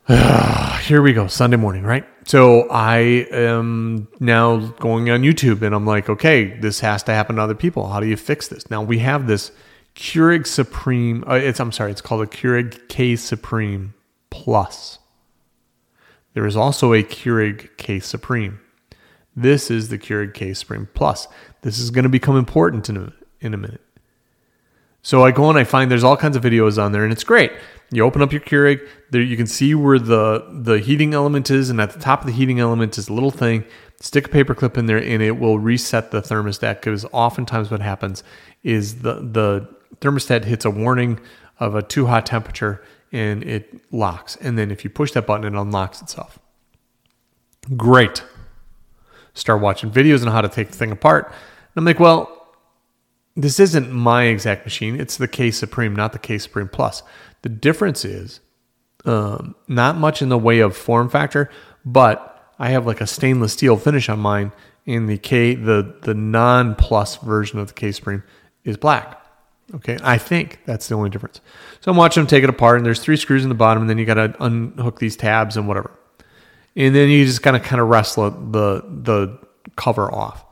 here 0.83 1.03
we 1.03 1.13
go, 1.13 1.27
Sunday 1.27 1.59
morning, 1.59 1.83
right? 1.85 2.07
So 2.27 2.69
I 2.71 3.27
am 3.31 4.09
now 4.19 4.57
going 4.57 5.11
on 5.11 5.21
YouTube 5.21 5.61
and 5.61 5.75
I'm 5.75 5.87
like, 5.87 6.09
okay, 6.09 6.59
this 6.59 6.81
has 6.81 7.03
to 7.05 7.13
happen 7.13 7.37
to 7.37 7.43
other 7.43 7.55
people. 7.55 7.89
How 7.89 8.01
do 8.01 8.07
you 8.07 8.17
fix 8.17 8.49
this? 8.49 8.71
Now 8.71 8.83
we 8.83 9.01
have 9.01 9.27
this 9.27 9.53
Keurig 9.95 10.47
Supreme. 10.47 11.23
Uh, 11.29 11.35
it's 11.35 11.61
I'm 11.61 11.71
sorry, 11.71 11.91
it's 11.91 12.01
called 12.01 12.23
a 12.23 12.27
Keurig 12.27 12.89
K 12.89 13.15
Supreme 13.17 13.93
Plus. 14.31 14.99
There 16.35 16.47
is 16.47 16.57
also 16.57 16.93
a 16.93 17.03
Keurig 17.03 17.77
K 17.77 18.01
Supreme. 18.01 18.61
This 19.35 19.71
is 19.71 19.89
the 19.89 19.99
Keurig 19.99 20.35
K 20.35 20.53
Supreme 20.53 20.89
Plus. 20.95 21.27
This 21.63 21.79
is 21.79 21.91
going 21.91 22.03
to 22.03 22.09
become 22.09 22.37
important 22.37 22.89
in 22.89 22.97
a, 22.97 23.13
in 23.41 23.55
a 23.55 23.57
minute. 23.57 23.81
So 25.03 25.25
I 25.25 25.33
go 25.33 25.51
and 25.51 25.59
I 25.59 25.65
find 25.65 25.91
there's 25.91 26.05
all 26.05 26.17
kinds 26.17 26.35
of 26.35 26.43
videos 26.43 26.83
on 26.83 26.93
there, 26.93 27.05
and 27.05 27.13
it's 27.13 27.25
great. 27.25 27.53
You 27.91 28.05
open 28.05 28.23
up 28.23 28.33
your 28.33 28.41
Keurig, 28.41 28.81
there 29.11 29.21
you 29.21 29.37
can 29.37 29.47
see 29.47 29.75
where 29.75 29.99
the 29.99 30.47
the 30.51 30.79
heating 30.79 31.13
element 31.13 31.51
is, 31.51 31.69
and 31.71 31.81
at 31.81 31.91
the 31.91 32.01
top 32.01 32.21
of 32.21 32.27
the 32.27 32.33
heating 32.33 32.59
element 32.59 32.97
is 32.97 33.09
a 33.09 33.13
little 33.13 33.31
thing. 33.31 33.65
Stick 34.01 34.27
a 34.27 34.31
paper 34.31 34.55
clip 34.55 34.79
in 34.79 34.87
there, 34.87 34.97
and 34.97 35.23
it 35.23 35.39
will 35.39 35.59
reset 35.59 36.11
the 36.11 36.23
thermostat. 36.23 36.81
Because 36.81 37.05
oftentimes 37.13 37.71
what 37.71 37.83
happens 37.83 38.25
is 38.63 39.03
the 39.03 39.15
the 39.15 39.69
thermostat 40.01 40.45
hits 40.45 40.65
a 40.65 40.71
warning 40.71 41.21
of 41.61 41.75
a 41.75 41.83
too 41.83 42.07
hot 42.07 42.25
temperature, 42.25 42.83
and 43.15 43.45
it 43.45 43.81
locks. 43.93 44.35
And 44.41 44.59
then 44.59 44.73
if 44.73 44.83
you 44.83 44.91
push 44.91 45.13
that 45.13 45.25
button, 45.25 45.47
it 45.47 45.59
unlocks 45.59 46.03
itself. 46.03 46.41
Great. 47.77 48.25
Start 49.35 49.61
watching 49.63 49.91
videos 49.91 50.27
on 50.27 50.33
how 50.33 50.41
to 50.41 50.49
take 50.49 50.69
the 50.73 50.77
thing 50.77 50.91
apart. 50.91 51.29
And 51.29 51.77
I'm 51.77 51.85
like, 51.85 52.01
well, 52.01 52.31
this 53.37 53.61
isn't 53.61 53.93
my 53.93 54.25
exact 54.25 54.67
machine. 54.67 55.01
It's 55.01 55.17
the 55.17 55.29
K 55.29 55.53
Supreme, 55.53 55.95
not 55.95 56.13
the 56.13 56.19
K 56.19 56.39
Supreme 56.39 56.69
Plus. 56.69 57.05
The 57.43 57.49
difference 57.49 58.05
is 58.05 58.41
um, 59.05 59.55
not 59.69 59.97
much 59.97 60.21
in 60.21 60.29
the 60.29 60.39
way 60.39 60.59
of 60.59 60.77
form 60.77 61.09
factor, 61.09 61.49
but 61.85 62.53
I 62.59 62.71
have 62.71 62.85
like 62.85 63.01
a 63.01 63.07
stainless 63.07 63.53
steel 63.53 63.77
finish 63.77 64.09
on 64.09 64.19
mine, 64.19 64.51
and 64.87 65.09
the 65.09 65.19
K 65.19 65.55
the 65.55 65.97
the 66.03 66.15
non 66.15 66.75
plus 66.75 67.17
version 67.19 67.61
of 67.61 67.69
the 67.69 67.75
K 67.75 67.93
Supreme 67.93 68.25
is 68.65 68.77
black. 68.77 69.24
Okay, 69.77 69.99
I 70.03 70.19
think 70.19 70.61
that's 70.67 70.89
the 70.89 70.95
only 70.95 71.11
difference. 71.11 71.41
So 71.81 71.91
I'm 71.91 71.97
watching 71.97 72.23
them 72.23 72.29
take 72.29 72.45
it 72.45 72.51
apart, 72.51 72.77
and 72.77 72.85
there's 72.85 73.01
three 73.01 73.17
screws 73.17 73.45
in 73.45 73.49
the 73.49 73.55
bottom, 73.55 73.83
and 73.83 73.89
then 73.89 73.99
you 73.99 74.05
got 74.05 74.15
to 74.15 74.37
unhook 74.41 74.99
these 74.99 75.17
tabs 75.17 75.57
and 75.57 75.67
whatever, 75.67 75.91
and 76.77 76.95
then 76.95 77.09
you 77.09 77.25
just 77.25 77.43
kind 77.43 77.57
of 77.57 77.63
kind 77.63 77.81
of 77.81 77.89
wrestle 77.89 78.31
the 78.31 78.85
the 78.87 79.39
cover 79.77 80.13
off. 80.13 80.45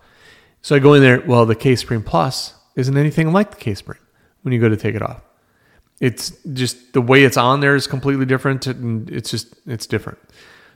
So 0.63 0.77
I 0.77 0.79
go 0.79 0.95
in 0.95 1.03
there. 1.03 1.21
Well, 1.21 1.45
the 1.45 1.55
K 1.55 1.77
Supreme 1.77 2.03
Plus 2.03 2.55
isn't 2.77 2.97
anything 2.97 3.33
like 3.33 3.51
the 3.51 3.57
K 3.57 3.75
Supreme 3.75 4.01
when 4.43 4.53
you 4.53 4.61
go 4.61 4.69
to 4.69 4.77
take 4.77 4.95
it 4.95 5.03
off. 5.03 5.21
It's 6.01 6.33
just 6.53 6.95
the 6.95 7.01
way 7.01 7.25
it's 7.25 7.37
on 7.37 7.61
there 7.61 7.77
is 7.77 7.87
completely 7.87 8.27
different. 8.27 8.67
And 8.67 9.09
it's 9.11 9.31
just, 9.31 9.55
it's 9.67 9.87
different. 9.87 10.19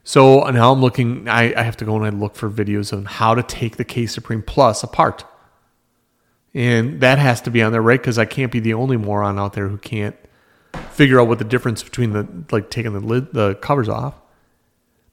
So 0.05 0.41
now 0.51 0.73
I'm 0.73 0.81
looking, 0.81 1.29
I, 1.29 1.53
I 1.59 1.63
have 1.63 1.77
to 1.79 1.85
go 1.85 1.97
and 1.97 2.05
I 2.05 2.11
look 2.11 2.37
for 2.37 2.49
videos 2.49 2.93
on 2.93 3.07
how 3.07 3.35
to 3.35 3.43
take 3.43 3.77
the 3.77 3.85
K 3.85 4.07
Supreme 4.07 4.43
Plus 4.43 4.85
apart. 4.85 5.25
And 6.57 7.03
that 7.03 7.19
has 7.19 7.43
to 7.43 7.51
be 7.51 7.63
on 7.63 7.71
there, 7.71 7.83
right? 7.83 8.01
Because 8.01 8.17
I 8.17 8.25
can't 8.25 8.51
be 8.51 8.61
the 8.61 8.73
only 8.73 8.97
moron 8.97 9.39
out 9.39 9.53
there 9.53 9.69
who 9.69 9.77
can't 9.77 10.17
figure 10.91 11.21
out 11.21 11.29
what 11.29 11.39
the 11.39 11.45
difference 11.45 11.83
between 11.83 12.15
the, 12.15 12.27
like 12.51 12.71
taking 12.71 12.95
the 12.95 13.01
lid, 13.01 13.35
the 13.35 13.57
covers 13.57 13.91
off. 13.91 14.15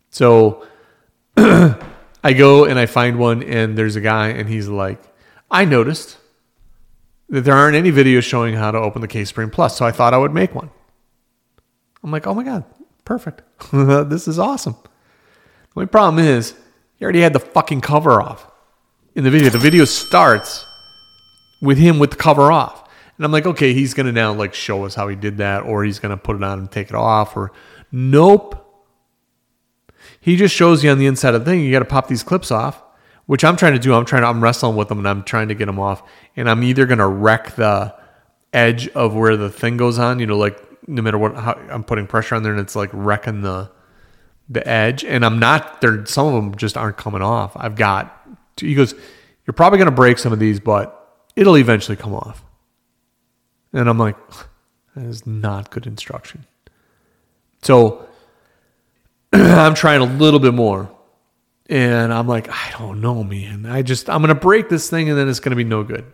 So 0.09 0.65
I 1.37 2.33
go 2.33 2.63
and 2.63 2.79
I 2.79 2.85
find 2.85 3.19
one, 3.19 3.43
and 3.43 3.77
there's 3.77 3.97
a 3.97 4.01
guy, 4.01 4.29
and 4.29 4.47
he's 4.47 4.69
like, 4.69 5.03
I 5.51 5.65
noticed 5.65 6.17
that 7.27 7.41
there 7.41 7.55
aren't 7.55 7.75
any 7.75 7.91
videos 7.91 8.23
showing 8.23 8.53
how 8.55 8.71
to 8.71 8.77
open 8.77 9.01
the 9.01 9.07
K 9.09 9.25
Supreme 9.25 9.49
Plus, 9.49 9.75
so 9.75 9.85
I 9.85 9.91
thought 9.91 10.13
I 10.13 10.19
would 10.19 10.33
make 10.33 10.55
one. 10.55 10.69
I'm 12.05 12.11
like, 12.11 12.25
oh 12.25 12.33
my 12.33 12.43
God, 12.43 12.63
perfect. 13.03 13.41
this 13.73 14.29
is 14.29 14.39
awesome. 14.39 14.77
The 14.81 15.81
only 15.81 15.87
problem 15.87 16.23
is, 16.23 16.55
he 16.95 17.03
already 17.03 17.19
had 17.19 17.33
the 17.33 17.41
fucking 17.41 17.81
cover 17.81 18.21
off 18.21 18.49
in 19.13 19.25
the 19.25 19.29
video. 19.29 19.49
The 19.49 19.59
video 19.59 19.83
starts 19.83 20.67
with 21.63 21.79
him 21.79 21.97
with 21.97 22.11
the 22.11 22.17
cover 22.17 22.51
off. 22.51 22.87
And 23.17 23.25
I'm 23.25 23.31
like, 23.31 23.45
okay, 23.45 23.73
he's 23.73 23.93
going 23.93 24.05
to 24.05 24.11
now 24.11 24.33
like 24.33 24.53
show 24.53 24.85
us 24.85 24.93
how 24.93 25.07
he 25.07 25.15
did 25.15 25.37
that, 25.37 25.63
or 25.63 25.83
he's 25.83 25.99
going 25.99 26.11
to 26.11 26.17
put 26.17 26.35
it 26.35 26.43
on 26.43 26.59
and 26.59 26.71
take 26.71 26.89
it 26.89 26.95
off, 26.95 27.35
or 27.35 27.51
nope. 27.91 28.59
He 30.19 30.35
just 30.35 30.53
shows 30.55 30.83
you 30.83 30.91
on 30.91 30.99
the 30.99 31.07
inside 31.07 31.33
of 31.33 31.43
the 31.43 31.51
thing, 31.51 31.61
you 31.61 31.71
got 31.71 31.79
to 31.79 31.85
pop 31.85 32.07
these 32.07 32.23
clips 32.23 32.51
off 32.51 32.83
which 33.25 33.43
I'm 33.43 33.55
trying 33.55 33.73
to 33.73 33.79
do. 33.79 33.93
I'm 33.93 34.05
trying 34.05 34.23
to, 34.23 34.27
I'm 34.27 34.43
wrestling 34.43 34.75
with 34.75 34.89
them 34.89 34.97
and 34.99 35.07
I'm 35.07 35.23
trying 35.23 35.47
to 35.47 35.55
get 35.55 35.65
them 35.65 35.79
off. 35.79 36.03
And 36.35 36.49
I'm 36.49 36.63
either 36.63 36.85
going 36.85 36.99
to 36.99 37.07
wreck 37.07 37.55
the 37.55 37.95
edge 38.51 38.87
of 38.89 39.15
where 39.15 39.37
the 39.37 39.49
thing 39.49 39.77
goes 39.77 39.97
on, 39.97 40.19
you 40.19 40.25
know, 40.25 40.37
like 40.37 40.59
no 40.87 41.01
matter 41.01 41.17
what, 41.17 41.35
how, 41.35 41.53
I'm 41.69 41.83
putting 41.83 42.07
pressure 42.07 42.35
on 42.35 42.43
there 42.43 42.51
and 42.51 42.61
it's 42.61 42.75
like 42.75 42.89
wrecking 42.91 43.41
the, 43.41 43.71
the 44.49 44.67
edge. 44.67 45.05
And 45.05 45.25
I'm 45.25 45.39
not 45.39 45.81
there. 45.81 46.05
Some 46.05 46.27
of 46.27 46.33
them 46.33 46.55
just 46.55 46.75
aren't 46.75 46.97
coming 46.97 47.21
off. 47.21 47.53
I've 47.55 47.75
got, 47.75 48.27
he 48.57 48.75
goes, 48.75 48.93
you're 49.47 49.53
probably 49.53 49.77
going 49.77 49.89
to 49.89 49.95
break 49.95 50.17
some 50.17 50.33
of 50.33 50.39
these, 50.39 50.59
but 50.59 50.99
it'll 51.35 51.57
eventually 51.57 51.95
come 51.95 52.13
off. 52.13 52.43
And 53.71 53.89
I'm 53.89 53.97
like, 53.97 54.17
that 54.95 55.05
is 55.05 55.25
not 55.25 55.71
good 55.71 55.87
instruction. 55.87 56.45
So 57.61 58.07
I'm 59.33 59.73
trying 59.73 60.01
a 60.01 60.05
little 60.05 60.39
bit 60.39 60.53
more 60.53 60.91
and 61.69 62.13
I'm 62.13 62.27
like, 62.27 62.49
I 62.49 62.71
don't 62.77 63.01
know, 63.01 63.23
man. 63.23 63.65
I 63.65 63.81
just, 63.81 64.09
I'm 64.09 64.21
going 64.21 64.29
to 64.29 64.39
break 64.39 64.69
this 64.69 64.89
thing 64.89 65.09
and 65.09 65.17
then 65.17 65.29
it's 65.29 65.39
going 65.39 65.51
to 65.51 65.55
be 65.55 65.63
no 65.63 65.83
good. 65.83 66.05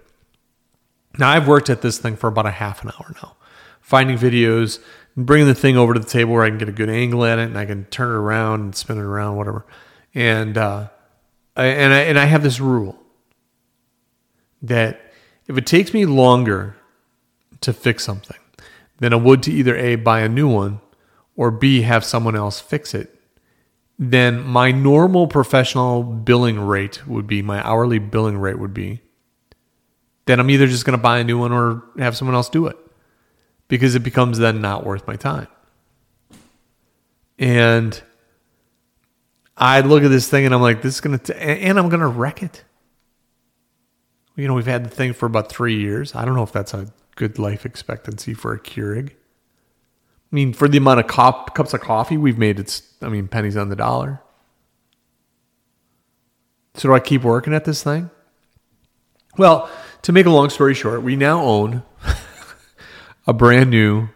Now, 1.17 1.29
I've 1.29 1.47
worked 1.47 1.69
at 1.69 1.81
this 1.81 1.97
thing 1.97 2.15
for 2.15 2.27
about 2.27 2.45
a 2.45 2.51
half 2.51 2.83
an 2.83 2.91
hour 2.91 3.13
now, 3.21 3.35
finding 3.81 4.17
videos, 4.17 4.79
bringing 5.17 5.47
the 5.47 5.55
thing 5.55 5.75
over 5.75 5.93
to 5.95 5.99
the 5.99 6.07
table 6.07 6.33
where 6.33 6.43
I 6.43 6.49
can 6.49 6.59
get 6.59 6.69
a 6.69 6.73
good 6.73 6.89
angle 6.89 7.25
at 7.25 7.39
it 7.39 7.43
and 7.43 7.57
I 7.57 7.65
can 7.65 7.85
turn 7.85 8.09
it 8.09 8.17
around 8.17 8.61
and 8.61 8.75
spin 8.75 8.97
it 8.97 9.03
around, 9.03 9.35
whatever. 9.35 9.65
And, 10.13 10.57
uh, 10.57 10.89
I, 11.57 11.65
and, 11.65 11.93
I, 11.93 11.99
and 12.01 12.19
I 12.19 12.25
have 12.25 12.43
this 12.43 12.59
rule 12.59 12.97
that 14.61 15.08
if 15.49 15.57
it 15.57 15.65
takes 15.65 15.93
me 15.93 16.05
longer 16.05 16.77
to 17.59 17.73
fix 17.73 18.05
something 18.05 18.37
than 18.99 19.11
it 19.11 19.21
would 19.21 19.43
to 19.43 19.51
either 19.51 19.75
A, 19.75 19.95
buy 19.95 20.21
a 20.21 20.29
new 20.29 20.47
one, 20.47 20.79
or 21.35 21.51
B, 21.51 21.81
have 21.81 22.05
someone 22.05 22.37
else 22.37 22.61
fix 22.61 22.93
it, 22.93 23.19
then 23.97 24.41
my 24.41 24.71
normal 24.71 25.27
professional 25.27 26.03
billing 26.03 26.57
rate 26.57 27.05
would 27.05 27.27
be 27.27 27.41
my 27.41 27.61
hourly 27.67 27.99
billing 27.99 28.37
rate 28.37 28.57
would 28.57 28.73
be 28.73 29.01
then 30.29 30.39
I'm 30.39 30.51
either 30.51 30.67
just 30.67 30.85
going 30.85 30.95
to 30.95 31.01
buy 31.01 31.17
a 31.17 31.23
new 31.23 31.39
one 31.39 31.51
or 31.51 31.81
have 31.97 32.15
someone 32.15 32.35
else 32.35 32.49
do 32.49 32.67
it 32.67 32.77
because 33.67 33.95
it 33.95 34.03
becomes 34.03 34.37
then 34.37 34.61
not 34.61 34.85
worth 34.85 35.07
my 35.07 35.15
time. 35.15 35.47
And 37.39 37.99
I 39.57 39.81
look 39.81 40.03
at 40.03 40.09
this 40.09 40.29
thing 40.29 40.45
and 40.45 40.53
I'm 40.53 40.61
like, 40.61 40.83
this 40.83 40.93
is 40.93 41.01
going 41.01 41.17
to, 41.17 41.35
and 41.35 41.79
I'm 41.79 41.89
going 41.89 42.01
to 42.01 42.07
wreck 42.07 42.43
it. 42.43 42.63
You 44.39 44.47
know, 44.47 44.53
we've 44.53 44.65
had 44.65 44.85
the 44.85 44.89
thing 44.89 45.11
for 45.11 45.25
about 45.25 45.49
three 45.49 45.77
years. 45.77 46.15
I 46.15 46.23
don't 46.23 46.35
know 46.35 46.43
if 46.43 46.53
that's 46.53 46.73
a 46.73 46.87
good 47.15 47.37
life 47.37 47.65
expectancy 47.65 48.33
for 48.33 48.53
a 48.53 48.59
Keurig. 48.59 49.09
I 49.11 50.35
mean, 50.35 50.53
for 50.53 50.69
the 50.69 50.77
amount 50.77 51.01
of 51.01 51.07
cop, 51.07 51.55
cups 51.55 51.73
of 51.73 51.81
coffee 51.81 52.15
we've 52.15 52.37
made, 52.37 52.57
it's, 52.57 52.83
I 53.01 53.09
mean, 53.09 53.27
pennies 53.27 53.57
on 53.57 53.67
the 53.67 53.75
dollar. 53.75 54.21
So 56.75 56.87
do 56.87 56.93
I 56.93 57.01
keep 57.01 57.23
working 57.23 57.53
at 57.53 57.65
this 57.65 57.83
thing? 57.83 58.09
Well, 59.37 59.69
to 60.03 60.13
make 60.13 60.25
a 60.25 60.29
long 60.29 60.49
story 60.49 60.73
short, 60.73 61.03
we 61.03 61.17
now 61.17 61.41
own 61.41 61.83
a 63.27 63.33
brand 63.33 63.69
new. 63.69 64.07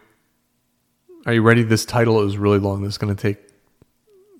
Are 1.26 1.34
you 1.34 1.42
ready? 1.42 1.62
This 1.62 1.84
title 1.84 2.26
is 2.26 2.38
really 2.38 2.58
long. 2.58 2.82
This 2.82 2.94
is 2.94 2.98
going 2.98 3.14
to 3.14 3.20
take 3.20 3.38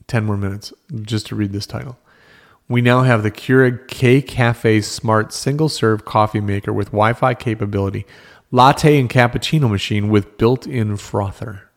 10 0.07 0.25
more 0.25 0.38
minutes 0.38 0.73
just 1.03 1.27
to 1.27 1.35
read 1.35 1.53
this 1.53 1.66
title. 1.66 1.99
We 2.68 2.81
now 2.81 3.03
have 3.03 3.22
the 3.22 3.31
Keurig 3.31 3.88
K 3.88 4.22
Cafe 4.22 4.81
Smart 4.81 5.33
single 5.33 5.68
serve 5.68 6.05
coffee 6.05 6.40
maker 6.40 6.72
with 6.72 6.88
Wi 6.88 7.12
Fi 7.12 7.35
capability 7.35 8.07
latte 8.55 9.00
and 9.00 9.11
cappuccino 9.11 9.68
machine 9.68 10.09
with 10.09 10.38
built 10.38 10.64
in 10.66 10.96
frother. 10.96 11.70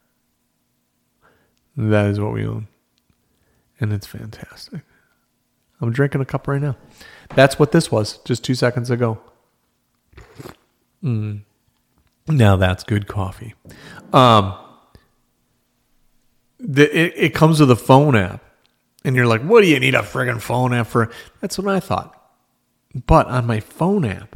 That 1.76 2.06
is 2.06 2.20
what 2.20 2.34
we 2.34 2.46
own. 2.46 2.68
And 3.80 3.92
it's 3.92 4.08
fantastic. 4.08 4.82
I'm 5.82 5.92
drinking 5.92 6.22
a 6.22 6.26
cup 6.26 6.48
right 6.48 6.62
now. 6.62 6.78
That's 7.36 7.58
what 7.58 7.72
this 7.72 7.92
was 7.92 8.20
just 8.20 8.44
two 8.44 8.56
seconds 8.56 8.90
ago. 8.92 9.20
Mm. 11.04 11.42
Now 12.28 12.56
that's 12.56 12.84
good 12.84 13.08
coffee. 13.08 13.56
Um, 14.14 14.54
the, 16.60 16.84
it, 16.96 17.14
it 17.16 17.34
comes 17.34 17.60
with 17.60 17.72
a 17.72 17.76
phone 17.76 18.16
app. 18.16 18.44
And 19.08 19.16
you're 19.16 19.26
like, 19.26 19.42
what 19.42 19.62
do 19.62 19.68
you 19.68 19.80
need 19.80 19.96
a 19.96 20.00
friggin' 20.00 20.42
phone 20.42 20.74
app 20.74 20.88
for? 20.88 21.10
That's 21.40 21.58
what 21.58 21.74
I 21.74 21.80
thought. 21.80 22.14
But 22.94 23.28
on 23.28 23.48
my 23.48 23.62
phone 23.62 24.04
app, 24.04 24.36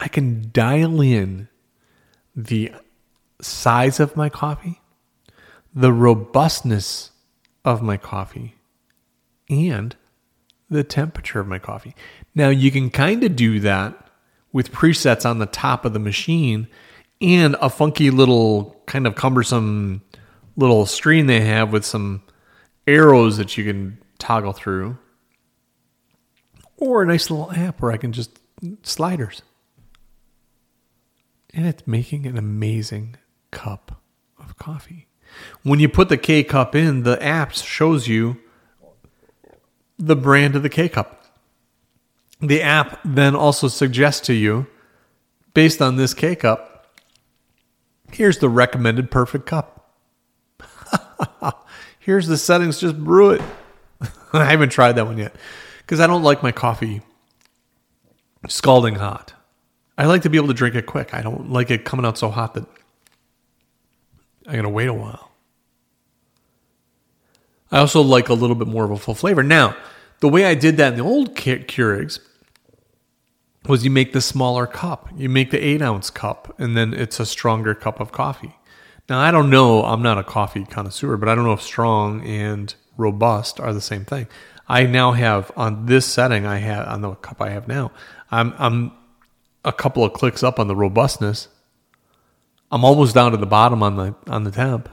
I 0.00 0.08
can 0.08 0.50
dial 0.52 1.00
in 1.00 1.46
the 2.34 2.72
size 3.40 4.00
of 4.00 4.16
my 4.16 4.28
coffee, 4.28 4.80
the 5.72 5.92
robustness 5.92 7.12
of 7.64 7.82
my 7.82 7.96
coffee, 7.96 8.56
and 9.48 9.94
the 10.68 10.82
temperature 10.82 11.38
of 11.38 11.46
my 11.46 11.60
coffee. 11.60 11.94
Now, 12.34 12.48
you 12.48 12.72
can 12.72 12.90
kind 12.90 13.22
of 13.22 13.36
do 13.36 13.60
that 13.60 14.10
with 14.52 14.72
presets 14.72 15.24
on 15.24 15.38
the 15.38 15.46
top 15.46 15.84
of 15.84 15.92
the 15.92 16.00
machine 16.00 16.66
and 17.20 17.54
a 17.60 17.70
funky 17.70 18.10
little 18.10 18.76
kind 18.86 19.06
of 19.06 19.14
cumbersome 19.14 20.02
little 20.56 20.84
screen 20.84 21.28
they 21.28 21.42
have 21.42 21.72
with 21.72 21.84
some 21.84 22.23
arrows 22.86 23.36
that 23.36 23.56
you 23.56 23.64
can 23.64 23.98
toggle 24.18 24.52
through, 24.52 24.98
or 26.76 27.02
a 27.02 27.06
nice 27.06 27.30
little 27.30 27.52
app 27.52 27.80
where 27.80 27.92
I 27.92 27.96
can 27.96 28.12
just 28.12 28.38
sliders. 28.82 29.42
And 31.52 31.66
it's 31.66 31.86
making 31.86 32.26
an 32.26 32.36
amazing 32.36 33.16
cup 33.50 34.02
of 34.38 34.56
coffee. 34.56 35.06
When 35.62 35.80
you 35.80 35.88
put 35.88 36.08
the 36.08 36.16
K 36.16 36.42
cup 36.44 36.74
in, 36.74 37.02
the 37.02 37.22
app 37.22 37.52
shows 37.52 38.08
you 38.08 38.40
the 39.98 40.16
brand 40.16 40.56
of 40.56 40.62
the 40.62 40.68
K 40.68 40.88
cup. 40.88 41.24
The 42.40 42.62
app 42.62 43.00
then 43.04 43.34
also 43.34 43.68
suggests 43.68 44.26
to 44.26 44.34
you, 44.34 44.66
based 45.54 45.80
on 45.80 45.96
this 45.96 46.14
K 46.14 46.34
cup, 46.34 47.00
here's 48.12 48.38
the 48.38 48.48
recommended 48.48 49.10
perfect 49.10 49.46
cup. 49.46 49.96
here's 52.04 52.26
the 52.26 52.36
settings, 52.36 52.78
just 52.78 52.98
brew 52.98 53.30
it. 53.30 53.42
I 54.32 54.44
haven't 54.44 54.70
tried 54.70 54.92
that 54.92 55.06
one 55.06 55.18
yet 55.18 55.34
because 55.78 56.00
I 56.00 56.06
don't 56.06 56.22
like 56.22 56.42
my 56.42 56.52
coffee 56.52 57.02
scalding 58.48 58.96
hot. 58.96 59.32
I 59.96 60.06
like 60.06 60.22
to 60.22 60.30
be 60.30 60.36
able 60.36 60.48
to 60.48 60.54
drink 60.54 60.74
it 60.74 60.86
quick. 60.86 61.14
I 61.14 61.22
don't 61.22 61.50
like 61.50 61.70
it 61.70 61.84
coming 61.84 62.04
out 62.04 62.18
so 62.18 62.30
hot 62.30 62.54
that 62.54 62.66
I 64.46 64.56
gotta 64.56 64.68
wait 64.68 64.88
a 64.88 64.94
while. 64.94 65.30
I 67.70 67.78
also 67.78 68.02
like 68.02 68.28
a 68.28 68.34
little 68.34 68.56
bit 68.56 68.68
more 68.68 68.84
of 68.84 68.90
a 68.90 68.98
full 68.98 69.14
flavor. 69.14 69.42
Now, 69.42 69.76
the 70.20 70.28
way 70.28 70.44
I 70.44 70.54
did 70.54 70.76
that 70.76 70.92
in 70.92 70.98
the 70.98 71.04
old 71.04 71.34
Keurigs 71.34 72.18
was 73.66 73.84
you 73.84 73.90
make 73.90 74.12
the 74.12 74.20
smaller 74.20 74.66
cup. 74.66 75.08
You 75.16 75.28
make 75.28 75.50
the 75.50 75.64
eight 75.64 75.80
ounce 75.80 76.10
cup, 76.10 76.54
and 76.58 76.76
then 76.76 76.92
it's 76.92 77.18
a 77.18 77.26
stronger 77.26 77.74
cup 77.74 77.98
of 77.98 78.12
coffee. 78.12 78.56
Now, 79.08 79.20
I 79.20 79.30
don't 79.30 79.50
know, 79.50 79.84
I'm 79.84 80.02
not 80.02 80.18
a 80.18 80.24
coffee 80.24 80.64
connoisseur, 80.64 81.16
but 81.16 81.28
I 81.28 81.34
don't 81.34 81.44
know 81.44 81.52
if 81.52 81.62
strong 81.62 82.24
and 82.24 82.74
robust 82.96 83.60
are 83.60 83.72
the 83.74 83.80
same 83.80 84.04
thing. 84.04 84.28
I 84.66 84.84
now 84.84 85.12
have 85.12 85.52
on 85.56 85.86
this 85.86 86.06
setting, 86.06 86.46
I 86.46 86.58
have 86.58 86.88
on 86.88 87.02
the 87.02 87.14
cup 87.16 87.42
I 87.42 87.50
have 87.50 87.68
now, 87.68 87.92
I'm, 88.30 88.54
I'm 88.58 88.92
a 89.64 89.72
couple 89.72 90.04
of 90.04 90.12
clicks 90.14 90.42
up 90.42 90.58
on 90.58 90.68
the 90.68 90.76
robustness. 90.76 91.48
I'm 92.70 92.84
almost 92.84 93.14
down 93.14 93.32
to 93.32 93.36
the 93.36 93.46
bottom 93.46 93.82
on 93.82 93.96
the 93.96 94.14
on 94.26 94.44
the 94.44 94.50
temp. 94.50 94.88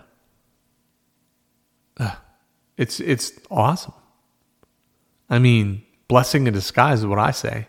It's 2.77 2.99
it's 2.99 3.33
awesome. 3.49 3.93
I 5.29 5.39
mean, 5.39 5.83
blessing 6.07 6.47
in 6.47 6.53
disguise 6.53 6.99
is 6.99 7.05
what 7.05 7.19
I 7.19 7.31
say. 7.31 7.67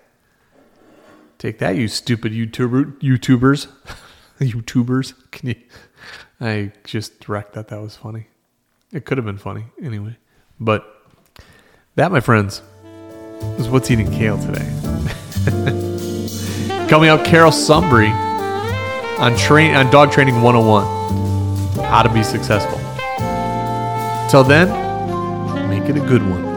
Take 1.39 1.59
that, 1.59 1.77
you 1.77 1.89
stupid 1.89 2.33
YouTuber 2.33 3.01
YouTubers. 3.01 3.69
YouTubers. 4.41 5.15
Can 5.31 5.51
you 5.51 5.57
I 6.43 6.73
just 6.83 7.21
direct 7.21 7.53
that 7.53 7.69
that 7.69 7.81
was 7.81 7.95
funny. 7.95 8.27
It 8.93 9.05
could 9.05 9.17
have 9.17 9.25
been 9.25 9.39
funny 9.39 9.67
anyway. 9.81 10.17
But 10.59 10.85
that, 11.95 12.11
my 12.11 12.19
friends, 12.19 12.63
is 13.59 13.69
what's 13.69 13.93
eating 13.93 14.11
kale 14.11 14.39
today. 14.39 14.69
Coming 16.89 17.11
up, 17.11 17.25
Carol 17.25 17.53
Sumbry 17.53 18.11
on 19.21 19.37
train 19.37 19.77
on 19.77 19.89
Dog 19.93 20.11
Training 20.11 20.43
101. 20.43 21.85
How 21.85 22.03
to 22.03 22.13
be 22.13 22.25
successful. 22.25 22.79
Till 24.29 24.43
then, 24.43 24.69
make 25.69 25.89
it 25.89 25.97
a 25.97 26.05
good 26.05 26.29
one. 26.29 26.52